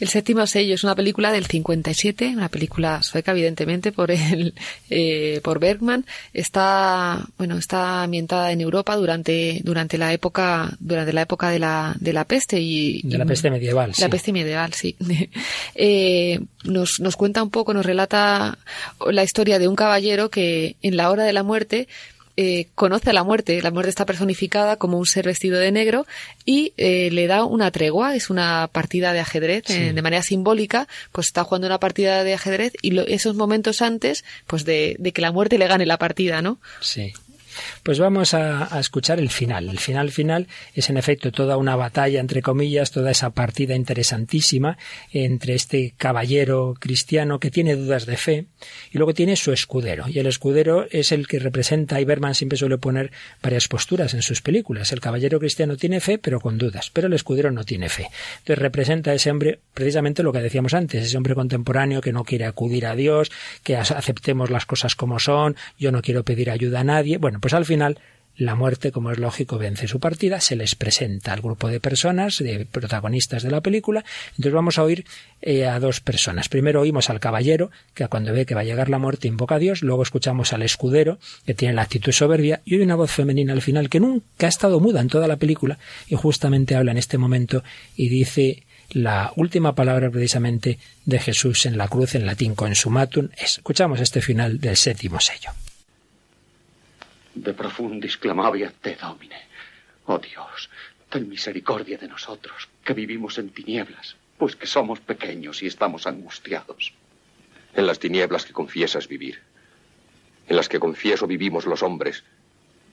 [0.01, 4.55] El séptimo sello es una película del 57, una película sueca, evidentemente, por el,
[4.91, 6.05] eh, por Bergman.
[6.33, 11.95] Está, bueno, está ambientada en Europa durante, durante la época, durante la época de la,
[12.01, 13.03] de la peste y.
[13.03, 14.97] De la peste medieval, La peste medieval, sí.
[15.75, 18.59] eh, nos, nos cuenta un poco, nos relata
[19.07, 21.89] la historia de un caballero que en la hora de la muerte
[22.37, 23.61] eh, conoce a la muerte.
[23.63, 26.07] La muerte está personificada como un ser vestido de negro
[26.45, 28.17] y eh, le da una tregua.
[28.17, 30.89] Es una partida de ajedrez eh, de manera simbólica.
[31.13, 35.23] Pues está jugando una partida de ajedrez y esos momentos antes, pues de, de, que
[35.23, 36.59] la muerte le gane la partida, ¿no?
[36.81, 37.13] Sí.
[37.85, 39.69] Pues vamos a, escuchar el final.
[39.69, 44.79] El final final es en efecto toda una batalla, entre comillas, toda esa partida interesantísima
[45.13, 48.47] entre este caballero cristiano que tiene dudas de fe
[48.91, 50.07] y luego tiene su escudero.
[50.09, 54.23] Y el escudero es el que representa, y Berman siempre suele poner varias posturas en
[54.23, 54.91] sus películas.
[54.91, 58.09] El caballero cristiano tiene fe, pero con dudas, pero el escudero no tiene fe.
[58.39, 62.25] Entonces representa a ese hombre precisamente lo que decíamos antes, ese hombre contemporáneo que no
[62.25, 63.31] quiere acudir a Dios,
[63.63, 67.19] que aceptemos las cosas como son, yo no quiero pedir ayuda a nadie.
[67.19, 67.74] Bueno, pues al final
[68.37, 72.39] la muerte, como es lógico, vence su partida, se les presenta al grupo de personas,
[72.39, 74.05] de protagonistas de la película.
[74.31, 75.05] Entonces vamos a oír
[75.41, 76.49] eh, a dos personas.
[76.49, 79.59] Primero oímos al caballero, que cuando ve que va a llegar la muerte invoca a
[79.59, 79.83] Dios.
[79.83, 82.61] Luego escuchamos al escudero, que tiene la actitud soberbia.
[82.65, 85.37] Y hay una voz femenina al final que nunca ha estado muda en toda la
[85.37, 87.63] película y justamente habla en este momento
[87.97, 93.29] y dice la última palabra precisamente de Jesús en la cruz en latín consumatum.
[93.37, 95.51] Escuchamos este final del séptimo sello
[97.35, 99.41] de profundis clamavi a te, Domine.
[100.07, 100.71] Oh Dios,
[101.11, 106.95] ten misericordia de nosotros, que vivimos en tinieblas, pues que somos pequeños y estamos angustiados.
[107.75, 109.43] En las tinieblas que confiesas vivir,
[110.47, 112.23] en las que confieso vivimos los hombres,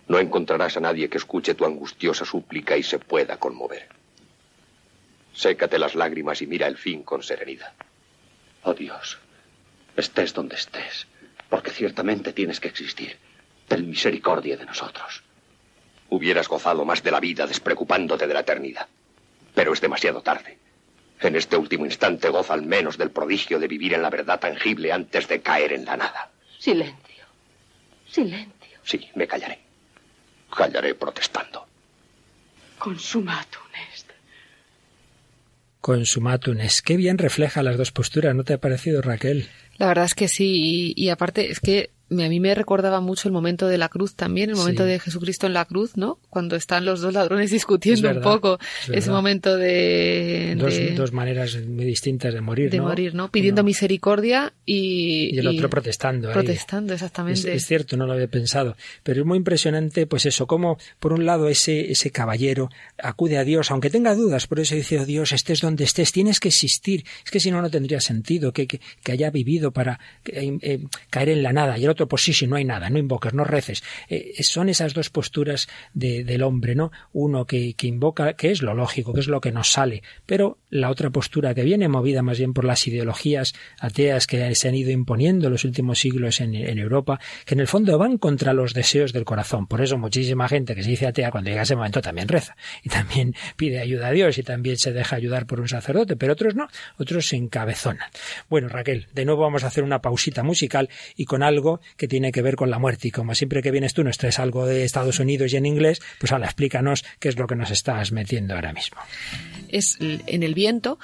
[0.07, 3.87] no encontrarás a nadie que escuche tu angustiosa súplica y se pueda conmover.
[5.33, 7.73] Sécate las lágrimas y mira el fin con serenidad.
[8.63, 9.19] Oh Dios,
[9.95, 11.07] estés donde estés,
[11.49, 13.17] porque ciertamente tienes que existir
[13.71, 15.23] ten misericordia de nosotros.
[16.09, 18.87] Hubieras gozado más de la vida despreocupándote de la eternidad.
[19.55, 20.57] Pero es demasiado tarde.
[21.21, 24.91] En este último instante goza al menos del prodigio de vivir en la verdad tangible
[24.91, 26.31] antes de caer en la nada.
[26.59, 27.23] Silencio.
[28.09, 28.77] Silencio.
[28.83, 29.59] Sí, me callaré.
[30.53, 31.65] Callaré protestando.
[32.77, 34.09] Consumatum est.
[35.79, 36.85] Consumatum est.
[36.85, 39.47] Qué bien refleja las dos posturas, ¿no te ha parecido, Raquel?
[39.77, 43.27] La verdad es que sí, y, y aparte es que a mí me recordaba mucho
[43.27, 46.19] el momento de la cruz también, el momento de Jesucristo en la cruz, ¿no?
[46.29, 48.59] Cuando están los dos ladrones discutiendo un poco
[48.91, 50.55] ese momento de
[50.95, 53.31] dos, maneras muy distintas de morir, de morir, ¿no?
[53.31, 56.31] Pidiendo misericordia y, y el otro protestando.
[56.31, 57.53] Protestando, exactamente.
[57.53, 61.25] Es, cierto, no lo había pensado, pero es muy impresionante, pues eso, como por un
[61.25, 65.31] lado ese ese caballero acude a Dios, aunque tenga dudas, por eso dice, oh Dios,
[65.31, 67.05] estés donde estés, tienes que existir.
[67.23, 68.79] Es que si no no tendría sentido que, que,
[69.11, 72.47] haya vivido para eh, eh, caer en la nada y el otro pues sí, sí,
[72.47, 73.83] no hay nada, no invoques, no reces.
[74.09, 76.91] Eh, son esas dos posturas de, del hombre, ¿no?
[77.13, 80.57] Uno que, que invoca, que es lo lógico, que es lo que nos sale, pero
[80.69, 84.75] la otra postura que viene movida más bien por las ideologías ateas que se han
[84.75, 88.53] ido imponiendo en los últimos siglos en, en, Europa, que en el fondo van contra
[88.53, 89.67] los deseos del corazón.
[89.67, 92.89] Por eso muchísima gente que se dice atea cuando llega ese momento también reza y
[92.89, 96.55] también pide ayuda a Dios y también se deja ayudar por un sacerdote, pero otros
[96.55, 98.09] no, otros se encabezonan.
[98.49, 102.31] Bueno, Raquel, de nuevo vamos a hacer una pausita musical y con algo que tiene
[102.31, 103.07] que ver con la muerte.
[103.07, 106.01] Y como siempre que vienes tú nos traes algo de Estados Unidos y en inglés,
[106.19, 108.97] pues ahora explícanos qué es lo que nos estás metiendo ahora mismo.
[109.69, 110.99] Es en el viento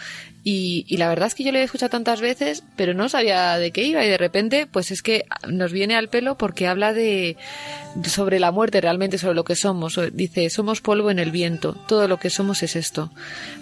[0.49, 3.71] y, la verdad es que yo lo he escuchado tantas veces, pero no sabía de
[3.71, 7.35] qué iba y de repente, pues es que nos viene al pelo porque habla de,
[8.05, 9.99] sobre la muerte realmente, sobre lo que somos.
[10.13, 13.11] Dice, somos polvo en el viento, todo lo que somos es esto.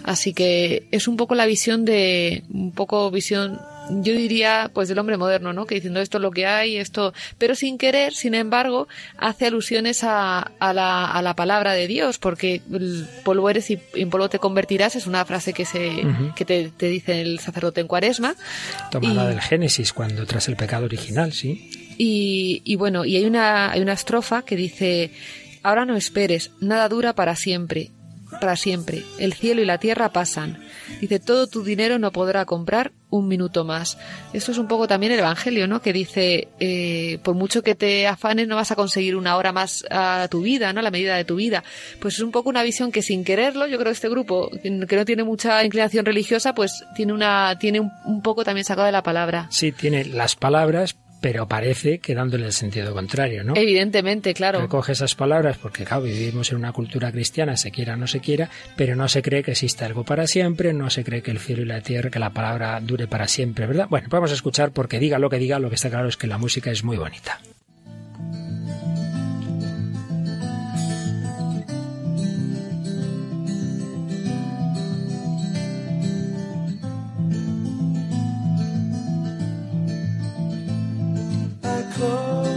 [0.04, 3.58] Así que es un poco la visión de, un poco visión
[3.90, 5.66] yo diría pues del hombre moderno, ¿no?
[5.66, 10.04] Que diciendo esto es lo que hay, esto, pero sin querer, sin embargo, hace alusiones
[10.04, 12.62] a, a, la, a la palabra de Dios, porque
[13.24, 16.02] polvo eres y en polvo te convertirás es una frase que se
[16.34, 18.34] que te, te dice el sacerdote en cuaresma.
[18.90, 21.70] Tomada del Génesis, cuando tras el pecado original, sí.
[21.98, 25.12] Y, y bueno, y hay una, hay una estrofa que dice,
[25.62, 27.90] ahora no esperes, nada dura para siempre,
[28.40, 29.04] para siempre.
[29.18, 30.58] El cielo y la tierra pasan.
[31.00, 33.98] Dice, todo tu dinero no podrá comprar un minuto más.
[34.32, 35.80] Esto es un poco también el Evangelio, ¿no?
[35.80, 39.84] Que dice, eh, por mucho que te afanes, no vas a conseguir una hora más
[39.90, 40.82] a tu vida, ¿no?
[40.82, 41.64] La medida de tu vida.
[42.00, 44.96] Pues es un poco una visión que sin quererlo, yo creo que este grupo, que
[44.96, 48.92] no tiene mucha inclinación religiosa, pues tiene una, tiene un, un poco también sacado de
[48.92, 49.48] la palabra.
[49.50, 53.54] Sí, tiene las palabras, pero parece que dándole el sentido contrario, ¿no?
[53.56, 54.60] Evidentemente, claro.
[54.60, 58.20] Recoge esas palabras porque, claro, vivimos en una cultura cristiana, se quiera o no se
[58.20, 61.40] quiera, pero no se cree que exista algo para siempre, no se cree que el
[61.40, 63.88] cielo y la tierra, que la palabra dure para siempre, ¿verdad?
[63.90, 66.28] Bueno, vamos a escuchar porque diga lo que diga, lo que está claro es que
[66.28, 67.40] la música es muy bonita.
[81.66, 82.55] I close.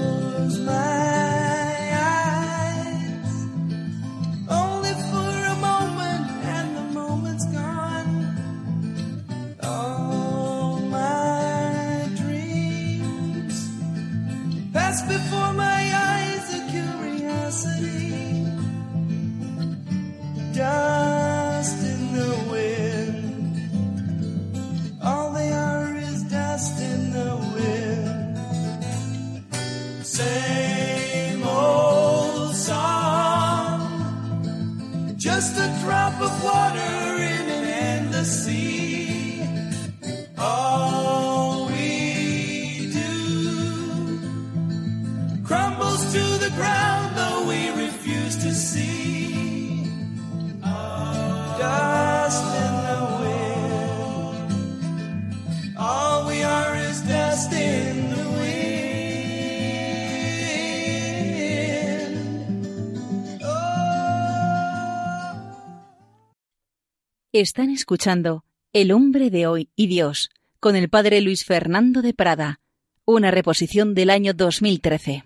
[67.39, 72.60] Están escuchando El hombre de hoy y Dios con el padre Luis Fernando de Prada,
[73.06, 75.23] una reposición del año 2013.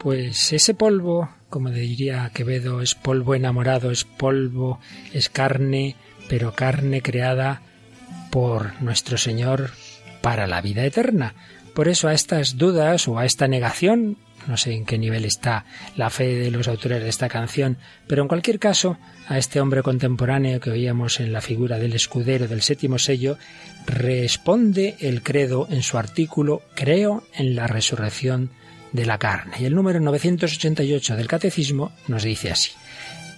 [0.00, 4.80] Pues ese polvo, como diría Quevedo, es polvo enamorado, es polvo,
[5.12, 5.94] es carne,
[6.28, 7.62] pero carne creada
[8.32, 9.70] por nuestro Señor
[10.22, 11.36] para la vida eterna.
[11.72, 15.64] Por eso a estas dudas o a esta negación no sé en qué nivel está
[15.96, 18.98] la fe de los autores de esta canción, pero en cualquier caso,
[19.28, 23.38] a este hombre contemporáneo que oíamos en la figura del escudero del séptimo sello,
[23.86, 28.50] responde el credo en su artículo Creo en la resurrección
[28.92, 29.56] de la carne.
[29.60, 32.72] Y el número 988 del Catecismo nos dice así.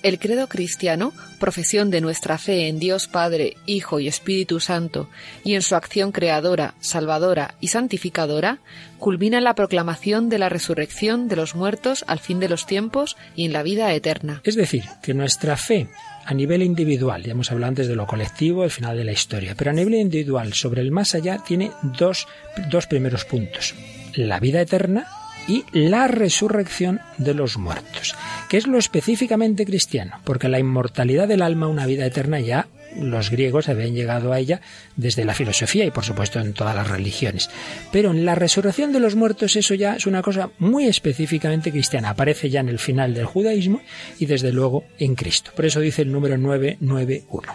[0.03, 5.09] El credo cristiano, profesión de nuestra fe en Dios Padre, Hijo y Espíritu Santo,
[5.45, 8.59] y en su acción creadora, salvadora y santificadora,
[8.99, 13.17] culmina en la proclamación de la resurrección de los muertos al fin de los tiempos
[13.37, 14.41] y en la vida eterna.
[14.43, 15.89] Es decir, que nuestra fe
[16.25, 19.55] a nivel individual, ya hemos hablado antes de lo colectivo, el final de la historia,
[19.57, 22.27] pero a nivel individual, sobre el más allá, tiene dos,
[22.71, 23.75] dos primeros puntos.
[24.15, 25.07] La vida eterna
[25.49, 28.15] y la resurrección de los muertos,
[28.49, 33.31] que es lo específicamente cristiano, porque la inmortalidad del alma, una vida eterna, ya los
[33.31, 34.61] griegos habían llegado a ella
[34.97, 37.51] desde la filosofía y por supuesto en todas las religiones.
[37.91, 42.11] Pero en la resurrección de los muertos eso ya es una cosa muy específicamente cristiana,
[42.11, 43.81] aparece ya en el final del judaísmo
[44.19, 45.53] y desde luego en Cristo.
[45.55, 47.53] Por eso dice el número 991.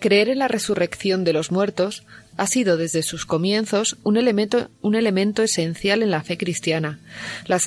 [0.00, 2.04] Creer en la resurrección de los muertos
[2.38, 7.00] ha sido desde sus comienzos un elemento, un elemento esencial en la fe cristiana.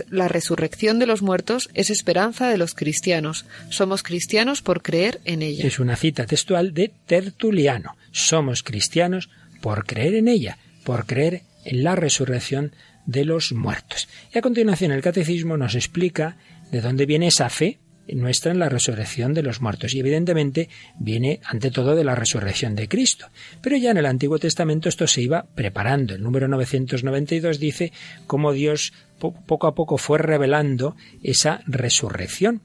[0.10, 3.46] la resurrección de los muertos es esperanza de los cristianos.
[3.70, 5.68] Somos cristianos por creer en ella.
[5.68, 7.98] Es una cita textual de Tertuliano.
[8.12, 9.30] Somos cristianos
[9.62, 12.74] por creer en ella, por creer en la resurrección
[13.06, 14.08] de los muertos.
[14.34, 16.38] Y a continuación el catecismo nos explica
[16.72, 17.80] de dónde viene esa fe
[18.16, 19.94] nuestra en la resurrección de los muertos.
[19.94, 20.70] Y evidentemente
[21.00, 23.28] viene ante todo de la resurrección de Cristo.
[23.62, 26.14] Pero ya en el Antiguo Testamento esto se iba preparando.
[26.16, 27.92] El número 992 dice
[28.28, 32.62] cómo Dios poco a poco fue revelando esa resurrección.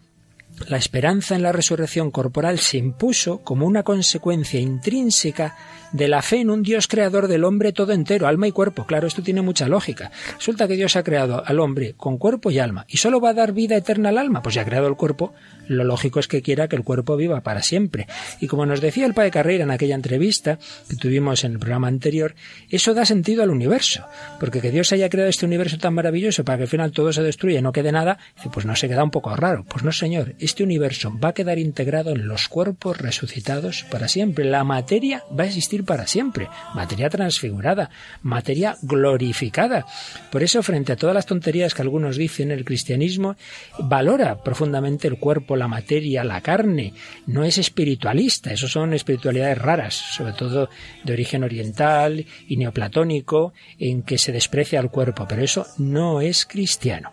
[0.69, 5.55] La esperanza en la resurrección corporal se impuso como una consecuencia intrínseca
[5.93, 8.87] de la fe en un Dios creador del hombre todo entero, alma y cuerpo.
[8.87, 10.11] Claro, esto tiene mucha lógica.
[10.37, 13.35] Resulta que Dios ha creado al hombre con cuerpo y alma y solo va a
[13.35, 14.43] dar vida eterna al alma.
[14.43, 15.35] Pues ya ha creado el cuerpo,
[15.69, 18.07] lo lógico es que quiera que el cuerpo viva para siempre.
[18.41, 20.59] Y como nos decía el padre Carrera en aquella entrevista
[20.89, 22.35] que tuvimos en el programa anterior,
[22.71, 24.05] eso da sentido al universo.
[24.41, 27.23] Porque que Dios haya creado este universo tan maravilloso para que al final todo se
[27.23, 28.19] destruya y no quede nada,
[28.53, 29.65] pues no se queda un poco raro.
[29.69, 34.45] Pues no, señor, este universo va a quedar integrado en los cuerpos resucitados para siempre.
[34.45, 36.49] La materia va a existir para siempre.
[36.75, 37.91] Materia transfigurada,
[38.23, 39.87] materia glorificada.
[40.31, 43.37] Por eso, frente a todas las tonterías que algunos dicen, el cristianismo
[43.79, 46.93] valora profundamente el cuerpo, la materia, la carne.
[47.27, 48.53] No es espiritualista.
[48.53, 50.69] Eso son espiritualidades raras, sobre todo
[51.05, 55.27] de origen oriental y neoplatónico, en que se desprecia al cuerpo.
[55.29, 57.13] Pero eso no es cristiano.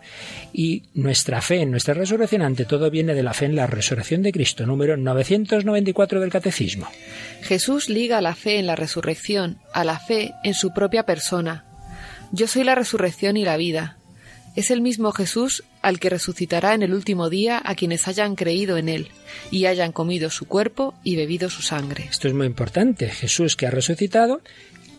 [0.53, 4.21] Y nuestra fe en nuestra resurrección, ante todo, viene de la fe en la resurrección
[4.21, 6.87] de Cristo, número 994 del Catecismo.
[7.41, 11.65] Jesús liga la fe en la resurrección a la fe en su propia persona.
[12.31, 13.97] Yo soy la resurrección y la vida.
[14.55, 18.77] Es el mismo Jesús al que resucitará en el último día a quienes hayan creído
[18.77, 19.09] en él
[19.49, 22.05] y hayan comido su cuerpo y bebido su sangre.
[22.09, 23.09] Esto es muy importante.
[23.09, 24.41] Jesús que ha resucitado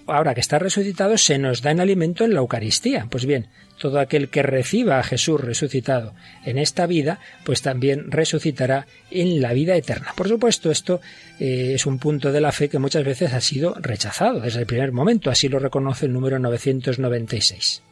[0.07, 3.07] ahora que está resucitado, se nos da en alimento en la Eucaristía.
[3.11, 3.49] Pues bien,
[3.79, 6.15] todo aquel que reciba a Jesús resucitado
[6.45, 10.13] en esta vida, pues también resucitará en la vida eterna.
[10.17, 11.01] Por supuesto, esto
[11.39, 14.67] eh, es un punto de la fe que muchas veces ha sido rechazado desde el
[14.67, 17.83] primer momento, así lo reconoce el número 996.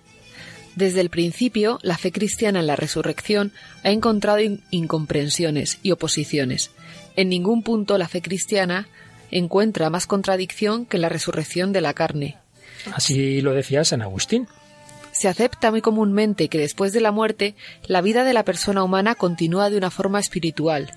[0.74, 3.52] Desde el principio, la fe cristiana en la resurrección
[3.82, 6.70] ha encontrado incomprensiones y oposiciones.
[7.14, 8.88] En ningún punto la fe cristiana
[9.30, 12.36] encuentra más contradicción que la resurrección de la carne.
[12.94, 14.48] Así lo decía San Agustín.
[15.22, 17.54] Se acepta muy comúnmente que después de la muerte
[17.86, 20.90] la vida de la persona humana continúa de una forma espiritual.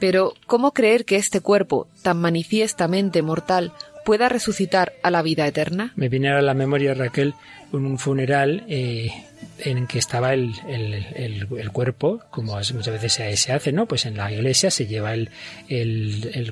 [0.00, 3.74] Pero, ¿cómo creer que este cuerpo, tan manifiestamente mortal,
[4.06, 5.92] pueda resucitar a la vida eterna?
[5.96, 7.34] Me viene a la memoria, Raquel,
[7.72, 9.10] un funeral eh,
[9.58, 13.86] en que estaba el, el, el, cuerpo, como muchas veces se, hace, ¿no?
[13.86, 15.30] Pues en la iglesia se lleva el,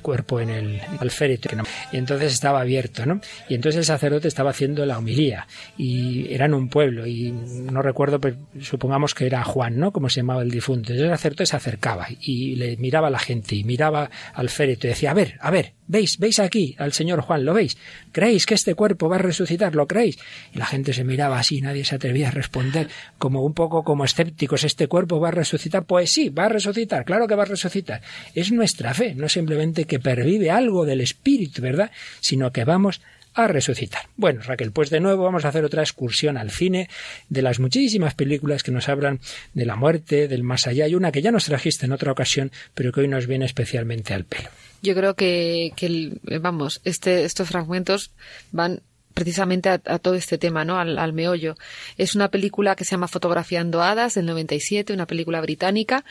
[0.03, 1.49] cuerpo en el alférito,
[1.93, 3.21] y entonces estaba abierto, ¿no?
[3.49, 7.83] Y entonces el sacerdote estaba haciendo la homilía, y era en un pueblo, y no
[7.83, 9.93] recuerdo, pero supongamos que era Juan, ¿no?
[9.93, 10.93] Como se llamaba el difunto.
[10.93, 14.89] Entonces el sacerdote se acercaba y le miraba a la gente, y miraba al féretro,
[14.89, 16.19] y decía, a ver, a ver, ¿veis?
[16.19, 17.45] ¿Veis aquí al señor Juan?
[17.45, 17.77] ¿Lo veis?
[18.13, 19.75] ¿Creéis que este cuerpo va a resucitar?
[19.75, 20.19] ¿Lo creéis?
[20.53, 22.89] Y la gente se miraba así, nadie se atrevía a responder
[23.19, 25.85] como un poco como escépticos, ¿este cuerpo va a resucitar?
[25.85, 28.01] Pues sí, va a resucitar, claro que va a resucitar.
[28.35, 31.91] Es nuestra fe, no simplemente que pervive algo del espíritu, ¿verdad?
[32.21, 33.01] Sino que vamos
[33.35, 34.03] a resucitar.
[34.17, 36.89] Bueno, Raquel, pues de nuevo vamos a hacer otra excursión al cine
[37.29, 39.21] de las muchísimas películas que nos hablan
[39.55, 42.51] de la muerte, del más allá, y una que ya nos trajiste en otra ocasión,
[42.75, 44.51] pero que hoy nos viene especialmente al pelo.
[44.83, 48.13] Yo creo que, que vamos, este, estos fragmentos
[48.53, 48.83] van
[49.15, 50.79] precisamente a, todo este tema, ¿no?
[50.79, 51.57] Al, meollo.
[51.99, 56.05] Es una película que se llama Fotografiando Hadas del 97, una película británica.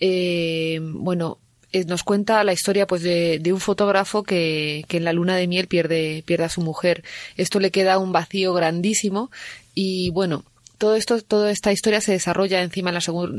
[0.00, 1.38] Eh, bueno,
[1.72, 5.48] eh, nos cuenta la historia pues de, un fotógrafo que, que, en la luna de
[5.48, 7.02] miel pierde, pierde a su mujer.
[7.36, 9.30] Esto le queda un vacío grandísimo
[9.74, 10.44] y bueno,
[10.84, 12.94] todo esto, toda esta historia se desarrolla encima en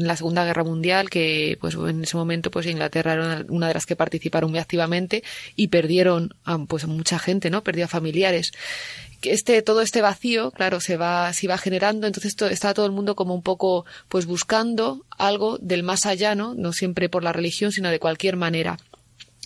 [0.08, 3.86] la, Segunda Guerra Mundial, que pues en ese momento pues Inglaterra era una de las
[3.86, 5.24] que participaron muy activamente
[5.56, 7.64] y perdieron a, pues mucha gente, ¿no?
[7.64, 8.52] Perdió a familiares.
[9.22, 12.08] Este todo este vacío claro se va se va generando.
[12.08, 16.56] Entonces está todo el mundo como un poco pues buscando algo del más allá no
[16.56, 18.78] no siempre por la religión sino de cualquier manera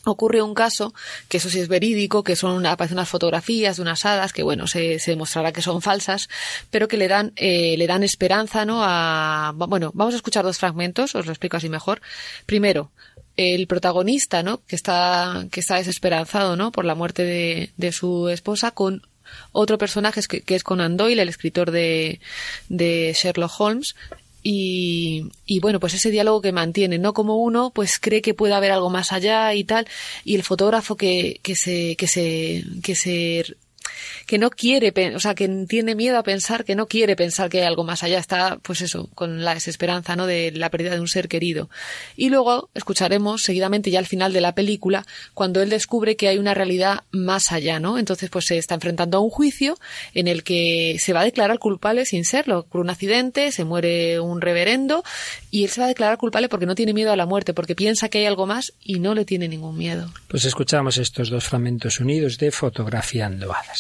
[0.06, 0.94] ocurre un caso,
[1.28, 4.68] que eso sí es verídico, que son aparecen unas fotografías de unas hadas que bueno,
[4.68, 6.30] se, demostrará que son falsas,
[6.70, 8.82] pero que le dan, eh, le dan esperanza, ¿no?
[8.84, 12.02] A, bueno, vamos a escuchar dos fragmentos, os lo explico así mejor.
[12.46, 12.92] Primero,
[13.38, 14.62] el protagonista, ¿no?
[14.68, 16.72] Que está, que está desesperanzado, ¿no?
[16.72, 19.04] Por la muerte de, de su esposa con
[19.52, 22.20] otro personaje que, es Conan Doyle, el escritor de,
[22.68, 23.96] de Sherlock Holmes,
[24.44, 27.14] y, y, bueno, pues ese diálogo que mantiene, ¿no?
[27.14, 29.88] Como uno, pues cree que puede haber algo más allá y tal,
[30.24, 33.58] y el fotógrafo que, que se, que se, que se
[34.26, 37.62] que no quiere, o sea, que tiene miedo a pensar, que no quiere pensar que
[37.62, 40.26] hay algo más allá, está, pues eso, con la desesperanza, ¿no?
[40.26, 41.70] De la pérdida de un ser querido.
[42.16, 46.38] Y luego escucharemos seguidamente ya al final de la película, cuando él descubre que hay
[46.38, 47.98] una realidad más allá, ¿no?
[47.98, 49.78] Entonces, pues se está enfrentando a un juicio
[50.14, 52.66] en el que se va a declarar culpable sin serlo.
[52.66, 55.04] Por un accidente, se muere un reverendo
[55.52, 57.76] y él se va a declarar culpable porque no tiene miedo a la muerte, porque
[57.76, 60.12] piensa que hay algo más y no le tiene ningún miedo.
[60.28, 63.79] Pues escuchamos estos dos fragmentos unidos de Fotografiando Hadas.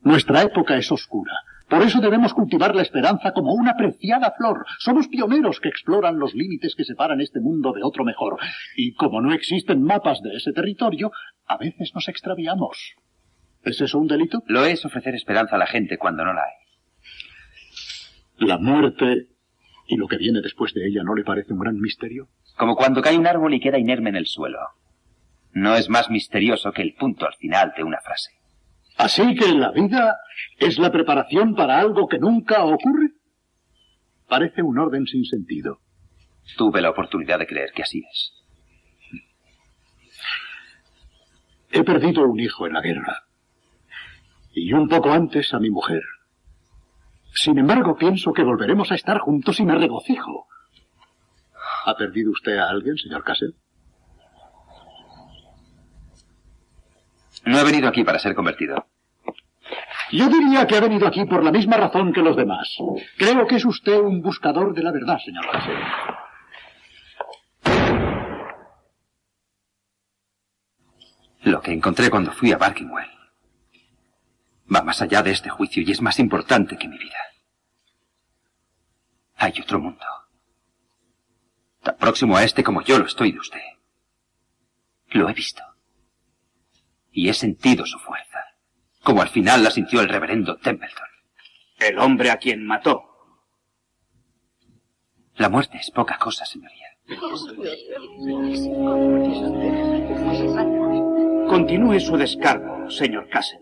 [0.00, 1.32] Nuestra época es oscura.
[1.68, 4.64] Por eso debemos cultivar la esperanza como una preciada flor.
[4.78, 8.38] Somos pioneros que exploran los límites que separan este mundo de otro mejor.
[8.76, 11.10] Y como no existen mapas de ese territorio,
[11.46, 12.94] a veces nos extraviamos.
[13.64, 14.44] ¿Es eso un delito?
[14.46, 18.46] Lo es ofrecer esperanza a la gente cuando no la hay.
[18.46, 19.28] La muerte
[19.88, 22.28] y lo que viene después de ella no le parece un gran misterio.
[22.56, 24.58] Como cuando cae un árbol y queda inerme en el suelo.
[25.52, 28.30] No es más misterioso que el punto al final de una frase.
[28.96, 30.16] Así que la vida
[30.58, 33.10] es la preparación para algo que nunca ocurre.
[34.28, 35.80] Parece un orden sin sentido.
[36.56, 38.32] tuve la oportunidad de creer que así es.
[41.70, 43.24] He perdido un hijo en la guerra.
[44.52, 46.02] Y un poco antes a mi mujer.
[47.34, 50.46] Sin embargo, pienso que volveremos a estar juntos y me regocijo.
[51.84, 53.52] ¿Ha perdido usted a alguien, señor Castle?
[57.46, 58.86] No he venido aquí para ser convertido.
[60.12, 62.76] Yo diría que ha venido aquí por la misma razón que los demás.
[63.16, 65.44] Creo que es usted un buscador de la verdad, señor.
[71.42, 73.10] Lo que encontré cuando fui a Barkingwell
[74.74, 77.18] va más allá de este juicio y es más importante que mi vida.
[79.36, 80.04] Hay otro mundo.
[81.82, 83.60] Tan próximo a este como yo lo estoy de usted.
[85.10, 85.62] Lo he visto.
[87.16, 88.44] Y he sentido su fuerza.
[89.02, 91.08] Como al final la sintió el reverendo Templeton.
[91.78, 93.04] El hombre a quien mató.
[95.36, 96.88] La muerte es poca cosa, señoría.
[101.48, 103.60] Continúe su descargo, señor Castle.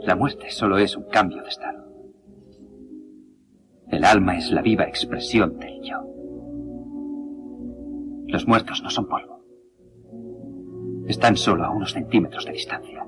[0.00, 1.84] La muerte solo es un cambio de estado.
[3.92, 6.00] El alma es la viva expresión del yo.
[8.26, 9.33] Los muertos no son polvo.
[11.08, 13.04] Están solo a unos centímetros de distancia.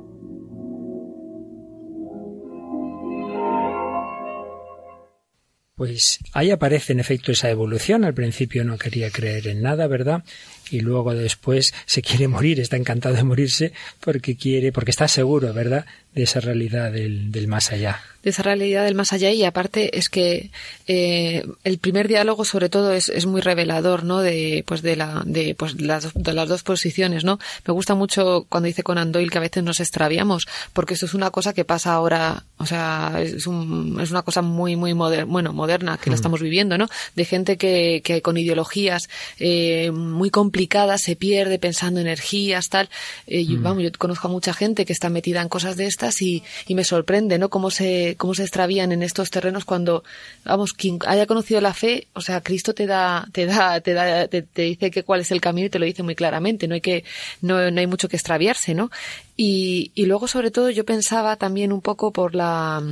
[5.76, 8.04] Pues ahí aparece en efecto esa evolución.
[8.04, 10.24] Al principio no quería creer en nada, ¿verdad?
[10.70, 15.52] Y luego después se quiere morir, está encantado de morirse porque quiere, porque está seguro,
[15.52, 15.86] ¿verdad?
[16.14, 18.00] De esa realidad del, del más allá.
[18.22, 20.50] De esa realidad del más allá y aparte es que
[20.88, 25.22] eh, el primer diálogo sobre todo es, es, muy revelador no de pues de la
[25.24, 29.30] de pues las, de las dos posiciones no me gusta mucho cuando dice Conan Doyle
[29.30, 33.20] que a veces nos extraviamos porque esto es una cosa que pasa ahora o sea
[33.22, 36.88] es, un, es una cosa muy muy moderna bueno moderna que la estamos viviendo no
[37.14, 39.08] de gente que, que con ideologías
[39.38, 40.55] eh, muy complicadas
[40.98, 42.88] se pierde pensando energías tal.
[43.26, 46.20] Eh, yo, vamos yo conozco a mucha gente que está metida en cosas de estas
[46.22, 50.04] y, y me sorprende no cómo se cómo se extravían en estos terrenos cuando,
[50.44, 54.28] vamos, quien haya conocido la fe, o sea, Cristo te da, te da, te da,
[54.28, 56.80] te, dice que cuál es el camino y te lo dice muy claramente, no hay
[56.80, 57.04] que,
[57.40, 58.90] no, no hay mucho que extraviarse, ¿no?
[59.36, 62.82] Y, y luego, sobre todo, yo pensaba también un poco por la,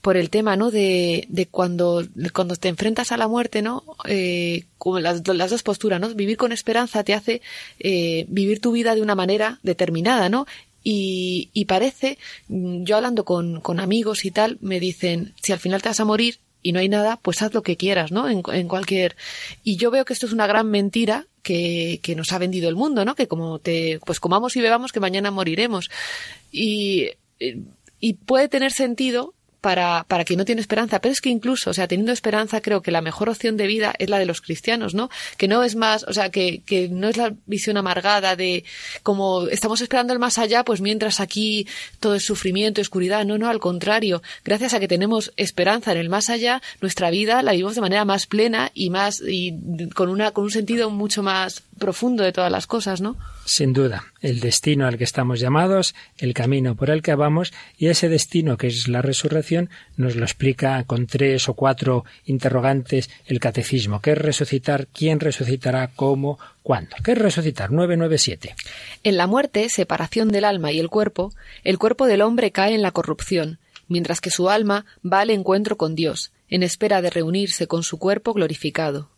[0.00, 0.70] por el tema, ¿no?
[0.70, 3.84] De, de cuando, cuando te enfrentas a la muerte, ¿no?
[4.06, 4.64] Eh,
[5.00, 6.08] las, las dos posturas, ¿no?
[6.14, 7.42] Vivir con esperanza te hace
[7.78, 10.46] eh, vivir tu vida de una manera determinada, ¿no?
[10.82, 12.18] Y, y parece,
[12.48, 16.04] yo hablando con, con amigos y tal, me dicen, si al final te vas a
[16.04, 18.28] morir, y no hay nada, pues haz lo que quieras, ¿no?
[18.28, 19.16] En, en, cualquier.
[19.64, 22.76] Y yo veo que esto es una gran mentira que, que nos ha vendido el
[22.76, 23.14] mundo, ¿no?
[23.14, 25.90] Que como te, pues comamos y bebamos que mañana moriremos.
[26.52, 27.10] Y,
[28.00, 31.00] y puede tener sentido para, para quien no tiene esperanza.
[31.00, 33.94] Pero es que incluso, o sea, teniendo esperanza, creo que la mejor opción de vida
[33.98, 35.08] es la de los cristianos, ¿no?
[35.38, 38.64] Que no es más, o sea, que, que no es la visión amargada de
[39.02, 41.66] como estamos esperando el más allá, pues mientras aquí
[42.00, 43.24] todo es sufrimiento, oscuridad.
[43.24, 44.20] No, no, al contrario.
[44.44, 48.04] Gracias a que tenemos esperanza en el más allá, nuestra vida la vivimos de manera
[48.04, 52.52] más plena y más, y con una, con un sentido mucho más profundo de todas
[52.52, 53.16] las cosas, ¿no?
[53.44, 57.88] Sin duda, el destino al que estamos llamados, el camino por el que vamos y
[57.88, 63.40] ese destino que es la resurrección nos lo explica con tres o cuatro interrogantes el
[63.40, 64.00] catecismo.
[64.00, 64.86] ¿Qué es resucitar?
[64.86, 65.88] ¿Quién resucitará?
[65.88, 66.38] ¿Cómo?
[66.62, 66.94] ¿Cuándo?
[67.02, 67.72] ¿Qué es resucitar?
[67.72, 68.54] 997.
[69.02, 71.32] En la muerte, separación del alma y el cuerpo,
[71.64, 73.58] el cuerpo del hombre cae en la corrupción,
[73.88, 77.98] mientras que su alma va al encuentro con Dios, en espera de reunirse con su
[77.98, 79.08] cuerpo glorificado.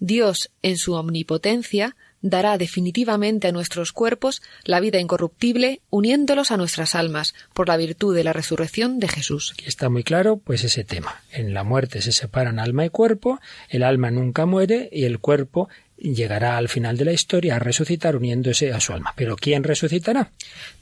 [0.00, 6.94] Dios, en su omnipotencia, dará definitivamente a nuestros cuerpos la vida incorruptible, uniéndolos a nuestras
[6.94, 9.52] almas, por la virtud de la resurrección de Jesús.
[9.52, 11.22] Aquí está muy claro, pues ese tema.
[11.30, 15.68] En la muerte se separan alma y cuerpo, el alma nunca muere y el cuerpo
[15.96, 19.12] llegará al final de la historia a resucitar uniéndose a su alma.
[19.16, 20.32] Pero ¿quién resucitará?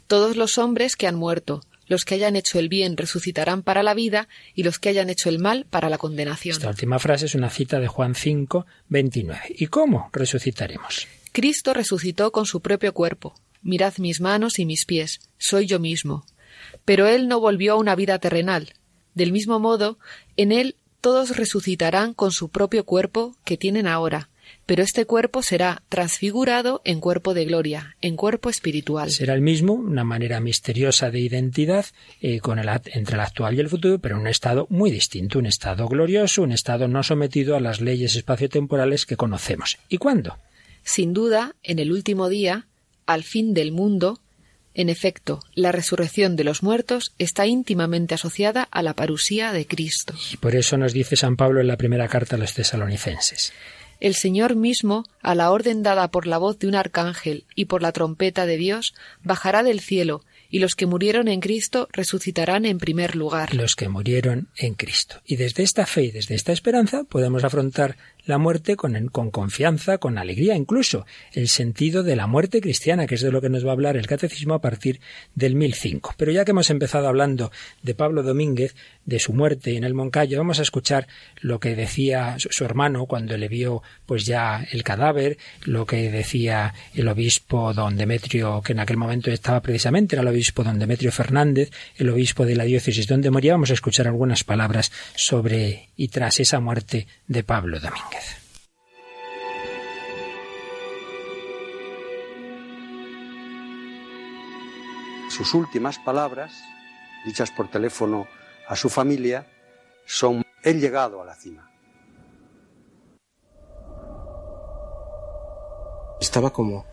[0.06, 3.94] Todos los hombres que han muerto, los que hayan hecho el bien resucitarán para la
[3.94, 6.52] vida y los que hayan hecho el mal para la condenación.
[6.52, 9.40] Esta última frase es una cita de Juan 5, 29.
[9.50, 11.08] ¿Y cómo resucitaremos?
[11.32, 13.34] Cristo resucitó con su propio cuerpo.
[13.62, 16.24] Mirad mis manos y mis pies, soy yo mismo.
[16.84, 18.74] Pero Él no volvió a una vida terrenal.
[19.14, 19.98] Del mismo modo,
[20.36, 24.30] en Él todos resucitarán con su propio cuerpo que tienen ahora,
[24.68, 29.10] pero este cuerpo será transfigurado en cuerpo de gloria, en cuerpo espiritual.
[29.10, 31.86] Será el mismo, una manera misteriosa de identidad
[32.20, 35.38] eh, con el, entre el actual y el futuro, pero en un estado muy distinto,
[35.38, 39.78] un estado glorioso, un estado no sometido a las leyes espaciotemporales que conocemos.
[39.88, 40.36] ¿Y cuándo?
[40.84, 42.66] Sin duda, en el último día,
[43.06, 44.20] al fin del mundo,
[44.74, 50.14] En efecto, la resurrección de los muertos está íntimamente asociada a la parusía de Cristo.
[50.32, 53.52] Y por eso nos dice San Pablo en la primera carta a los tesalonicenses.
[54.00, 57.82] El Señor mismo, a la orden dada por la voz de un arcángel y por
[57.82, 62.78] la trompeta de Dios, bajará del cielo, y los que murieron en Cristo resucitarán en
[62.78, 63.54] primer lugar.
[63.54, 65.20] Los que murieron en Cristo.
[65.24, 67.96] Y desde esta fe y desde esta esperanza podemos afrontar
[68.28, 73.14] la muerte con, con, confianza, con alegría, incluso el sentido de la muerte cristiana, que
[73.14, 75.00] es de lo que nos va a hablar el catecismo a partir
[75.34, 76.14] del 1005.
[76.18, 77.50] Pero ya que hemos empezado hablando
[77.82, 78.76] de Pablo Domínguez,
[79.06, 81.08] de su muerte en el Moncayo, vamos a escuchar
[81.40, 86.10] lo que decía su, su hermano cuando le vio pues ya el cadáver, lo que
[86.10, 90.78] decía el obispo don Demetrio, que en aquel momento estaba precisamente, era el obispo don
[90.78, 93.52] Demetrio Fernández, el obispo de la diócesis donde moría.
[93.52, 98.17] Vamos a escuchar algunas palabras sobre y tras esa muerte de Pablo Domínguez.
[105.30, 106.52] Sus últimas palabras,
[107.24, 108.26] dichas por teléfono
[108.66, 109.46] a su familia,
[110.04, 111.70] son he llegado a la cima.
[116.20, 116.84] Estaba como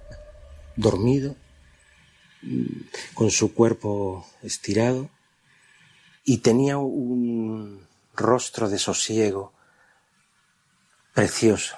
[0.75, 1.35] dormido,
[3.15, 5.09] con su cuerpo estirado,
[6.23, 9.54] y tenía un rostro de sosiego,
[11.15, 11.77] precioso,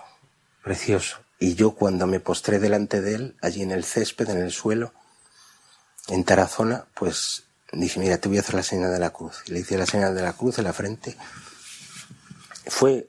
[0.63, 1.19] precioso.
[1.39, 4.91] Y yo cuando me postré delante de él, allí en el césped, en el suelo,
[6.07, 9.43] en Tarazona, pues dije, mira, te voy a hacer la señal de la cruz.
[9.45, 11.15] Y le hice la señal de la cruz en la frente.
[12.65, 13.07] Fue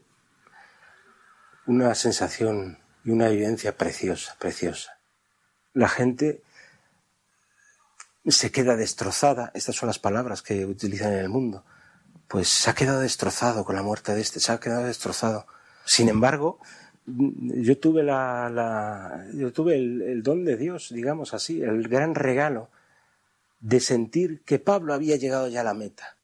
[1.66, 4.99] una sensación y una vivencia preciosa, preciosa.
[5.72, 6.43] La gente
[8.26, 11.64] se queda destrozada, estas son las palabras que utilizan en el mundo,
[12.26, 15.47] pues se ha quedado destrozado con la muerte de este, se ha quedado destrozado.
[15.89, 16.59] Sin embargo,
[17.07, 22.68] yo tuve la, yo tuve el, el, don de Dios, digamos así, el gran regalo
[23.61, 26.16] de sentir que Pablo había llegado ya a la meta.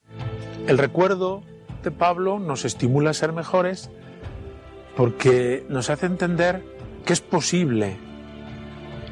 [0.67, 1.41] El recuerdo
[1.83, 3.89] de Pablo nos estimula a ser mejores
[4.95, 6.63] porque nos hace entender
[7.03, 7.97] que es posible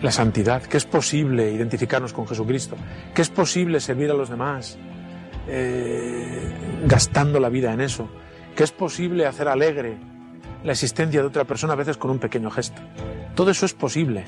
[0.03, 2.75] la santidad, que es posible identificarnos con Jesucristo,
[3.15, 4.77] que es posible servir a los demás
[5.47, 8.07] eh, gastando la vida en eso,
[8.55, 10.12] que es posible hacer alegre
[10.63, 12.81] la existencia de otra persona a veces con un pequeño gesto.
[13.35, 14.25] Todo eso es posible.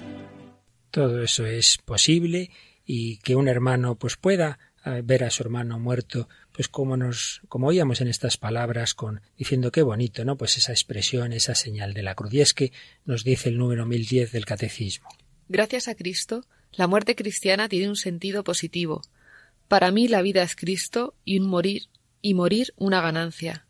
[0.91, 2.51] Todo eso es posible
[2.85, 4.59] y que un hermano pues pueda
[5.03, 9.71] ver a su hermano muerto, pues como nos, como oíamos en estas palabras, con diciendo
[9.71, 10.37] qué bonito, ¿no?
[10.37, 12.33] Pues esa expresión, esa señal de la cruz.
[12.33, 12.71] Y es que
[13.03, 15.09] nos dice el número 1010 del catecismo.
[15.49, 19.01] Gracias a Cristo, la muerte cristiana tiene un sentido positivo.
[19.67, 21.89] Para mí la vida es Cristo y un morir
[22.21, 23.64] y morir una ganancia.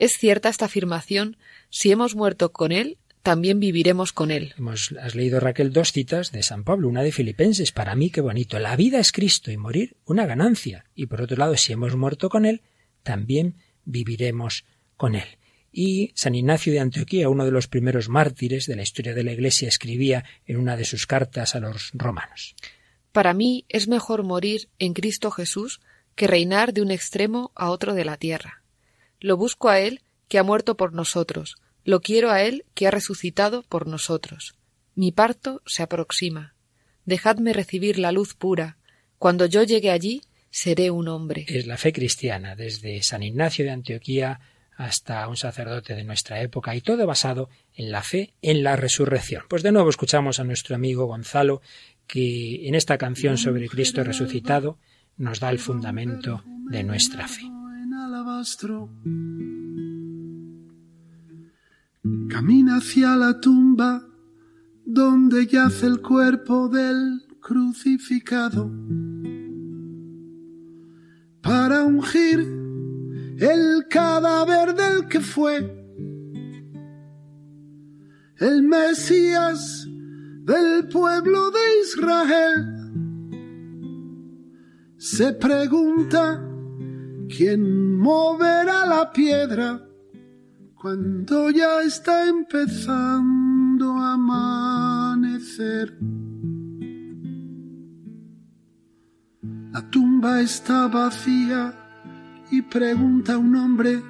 [0.00, 1.36] Es cierta esta afirmación,
[1.68, 4.54] si hemos muerto con Él, también viviremos con Él.
[4.56, 7.70] Hemos, has leído, Raquel, dos citas de San Pablo, una de Filipenses.
[7.70, 8.58] Para mí, qué bonito.
[8.58, 10.86] La vida es Cristo y morir una ganancia.
[10.94, 12.62] Y por otro lado, si hemos muerto con Él,
[13.02, 14.64] también viviremos
[14.96, 15.36] con Él.
[15.70, 19.32] Y San Ignacio de Antioquía, uno de los primeros mártires de la historia de la
[19.32, 22.56] Iglesia, escribía en una de sus cartas a los romanos.
[23.12, 25.82] Para mí es mejor morir en Cristo Jesús
[26.14, 28.59] que reinar de un extremo a otro de la tierra.
[29.20, 32.90] Lo busco a Él que ha muerto por nosotros, lo quiero a Él que ha
[32.90, 34.54] resucitado por nosotros.
[34.94, 36.54] Mi parto se aproxima.
[37.04, 38.76] Dejadme recibir la luz pura.
[39.18, 41.46] Cuando yo llegue allí, seré un hombre.
[41.48, 44.40] Es la fe cristiana, desde San Ignacio de Antioquía
[44.76, 49.44] hasta un sacerdote de nuestra época, y todo basado en la fe en la resurrección.
[49.48, 51.60] Pues de nuevo escuchamos a nuestro amigo Gonzalo,
[52.06, 54.78] que en esta canción sobre Cristo resucitado
[55.16, 57.59] nos da el fundamento de nuestra fe.
[62.28, 64.02] Camina hacia la tumba
[64.84, 68.70] donde yace el cuerpo del crucificado
[71.42, 72.40] para ungir
[73.38, 75.58] el cadáver del que fue
[78.38, 79.86] el Mesías
[80.44, 82.76] del pueblo de Israel.
[84.96, 86.49] Se pregunta
[87.30, 89.80] quién moverá la piedra
[90.74, 95.96] cuando ya está empezando a amanecer.
[99.72, 101.74] La tumba está vacía
[102.50, 104.02] y pregunta a un hombre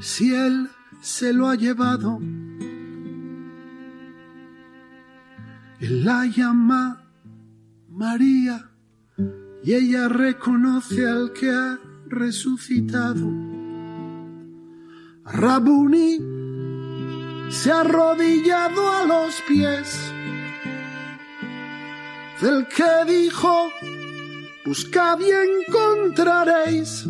[0.00, 0.68] si él
[1.00, 2.18] se lo ha llevado.
[5.78, 7.04] Él la llama
[7.88, 8.70] María
[9.62, 11.78] y ella reconoce al que ha
[12.10, 13.26] resucitado.
[15.24, 16.18] Rabuni
[17.50, 20.12] se ha arrodillado a los pies
[22.40, 23.70] del que dijo
[24.64, 25.30] Buscad y
[25.66, 27.04] encontraréis.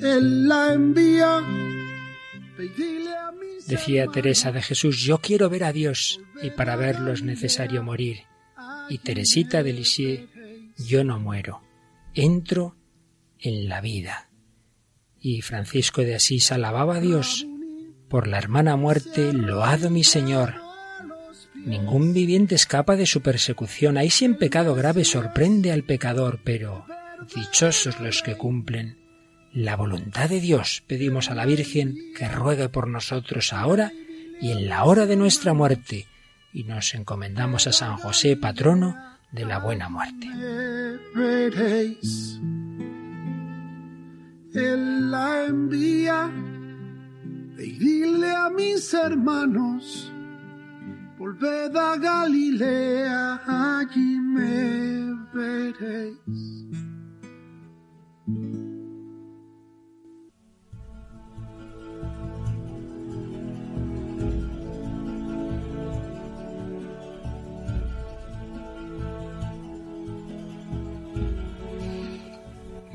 [0.00, 1.42] Él la envía.
[3.66, 8.24] Decía Teresa de Jesús, yo quiero ver a Dios y para verlo es necesario morir.
[8.88, 10.28] Y Teresita de Lisieux,
[10.76, 11.62] yo no muero,
[12.14, 12.76] entro
[13.38, 14.30] en la vida.
[15.20, 17.46] Y Francisco de Asís alababa a Dios
[18.08, 20.54] por la hermana muerte, loado mi Señor.
[21.54, 23.96] Ningún viviente escapa de su persecución.
[23.96, 26.84] Ahí si en pecado grave sorprende al pecador, pero
[27.34, 28.98] dichosos los que cumplen
[29.52, 30.82] la voluntad de Dios.
[30.86, 33.92] Pedimos a la Virgen que ruegue por nosotros ahora
[34.40, 36.06] y en la hora de nuestra muerte,
[36.52, 40.28] y nos encomendamos a San José, patrono de la buena muerte.
[44.54, 46.30] Él la envía
[47.58, 50.12] y dile a mis hermanos,
[51.18, 56.64] volved a Galilea, allí me veréis.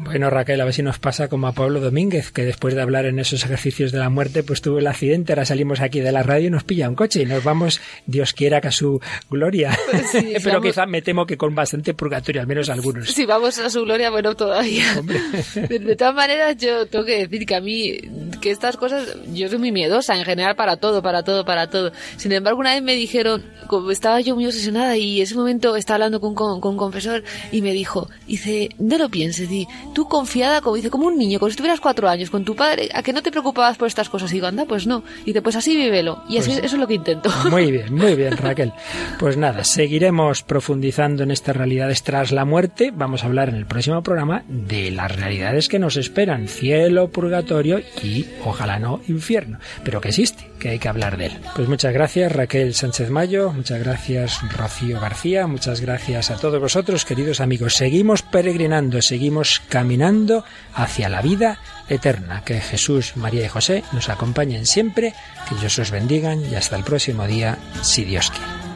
[0.09, 3.05] Bueno, Raquel, a ver si nos pasa como a Pablo Domínguez, que después de hablar
[3.05, 6.23] en esos ejercicios de la muerte, pues tuvo el accidente, ahora salimos aquí de la
[6.23, 8.99] radio y nos pilla un coche y nos vamos, Dios quiera que a su
[9.29, 9.77] gloria.
[9.91, 10.65] Pues sí, Pero vamos...
[10.65, 13.11] quizá me temo que con bastante purgatorio, al menos algunos.
[13.11, 14.99] Si vamos a su gloria, bueno, todavía.
[15.03, 17.99] De, de, todas maneras, yo tengo que decir que a mí,
[18.39, 21.91] que estas cosas, yo soy muy miedosa en general para todo, para todo, para todo.
[22.17, 25.95] Sin embargo, una vez me dijeron, como estaba yo muy obsesionada y ese momento estaba
[25.95, 30.07] hablando con, con, con un confesor y me dijo, dice, no lo pienses, di, tú
[30.07, 33.03] confiada, como dice, como un niño, como si tuvieras cuatro años con tu padre, a
[33.03, 34.31] que no te preocupabas por estas cosas.
[34.31, 35.03] Y digo, anda, pues no.
[35.23, 36.23] Y dice, pues así vívelo.
[36.29, 37.29] Y así, pues, eso es lo que intento.
[37.49, 38.73] Muy bien, muy bien, Raquel.
[39.19, 42.91] Pues nada, seguiremos profundizando en estas realidades tras la muerte.
[42.93, 47.79] Vamos a hablar en el próximo programa de las realidades que nos esperan, cielo, purgatorio
[48.03, 51.37] y ojalá no infierno, pero que existe, que hay que hablar de él.
[51.55, 57.05] Pues muchas gracias, Raquel Sánchez Mayo, muchas gracias, Rocío García, muchas gracias a todos vosotros,
[57.05, 57.75] queridos amigos.
[57.75, 61.59] Seguimos peregrinando, seguimos caminando hacia la vida
[61.89, 62.43] eterna.
[62.45, 65.13] Que Jesús, María y José nos acompañen siempre,
[65.47, 68.69] que Dios os bendigan y hasta el próximo día, si Dios quiere.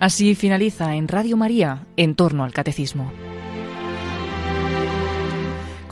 [0.00, 3.10] Así finaliza en Radio María en torno al catecismo.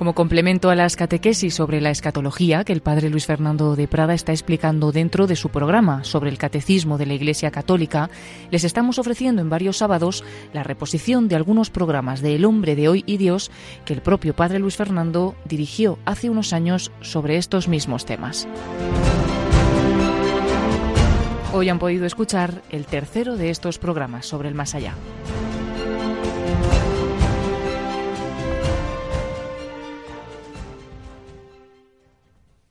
[0.03, 4.15] Como complemento a las catequesis sobre la escatología que el padre Luis Fernando de Prada
[4.15, 8.11] está explicando dentro de su programa sobre el catecismo de la Iglesia Católica,
[8.51, 12.89] les estamos ofreciendo en varios sábados la reposición de algunos programas de El hombre de
[12.89, 13.53] hoy y Dios
[13.85, 18.49] que el propio padre Luis Fernando dirigió hace unos años sobre estos mismos temas.
[21.53, 24.97] Hoy han podido escuchar el tercero de estos programas sobre el más allá.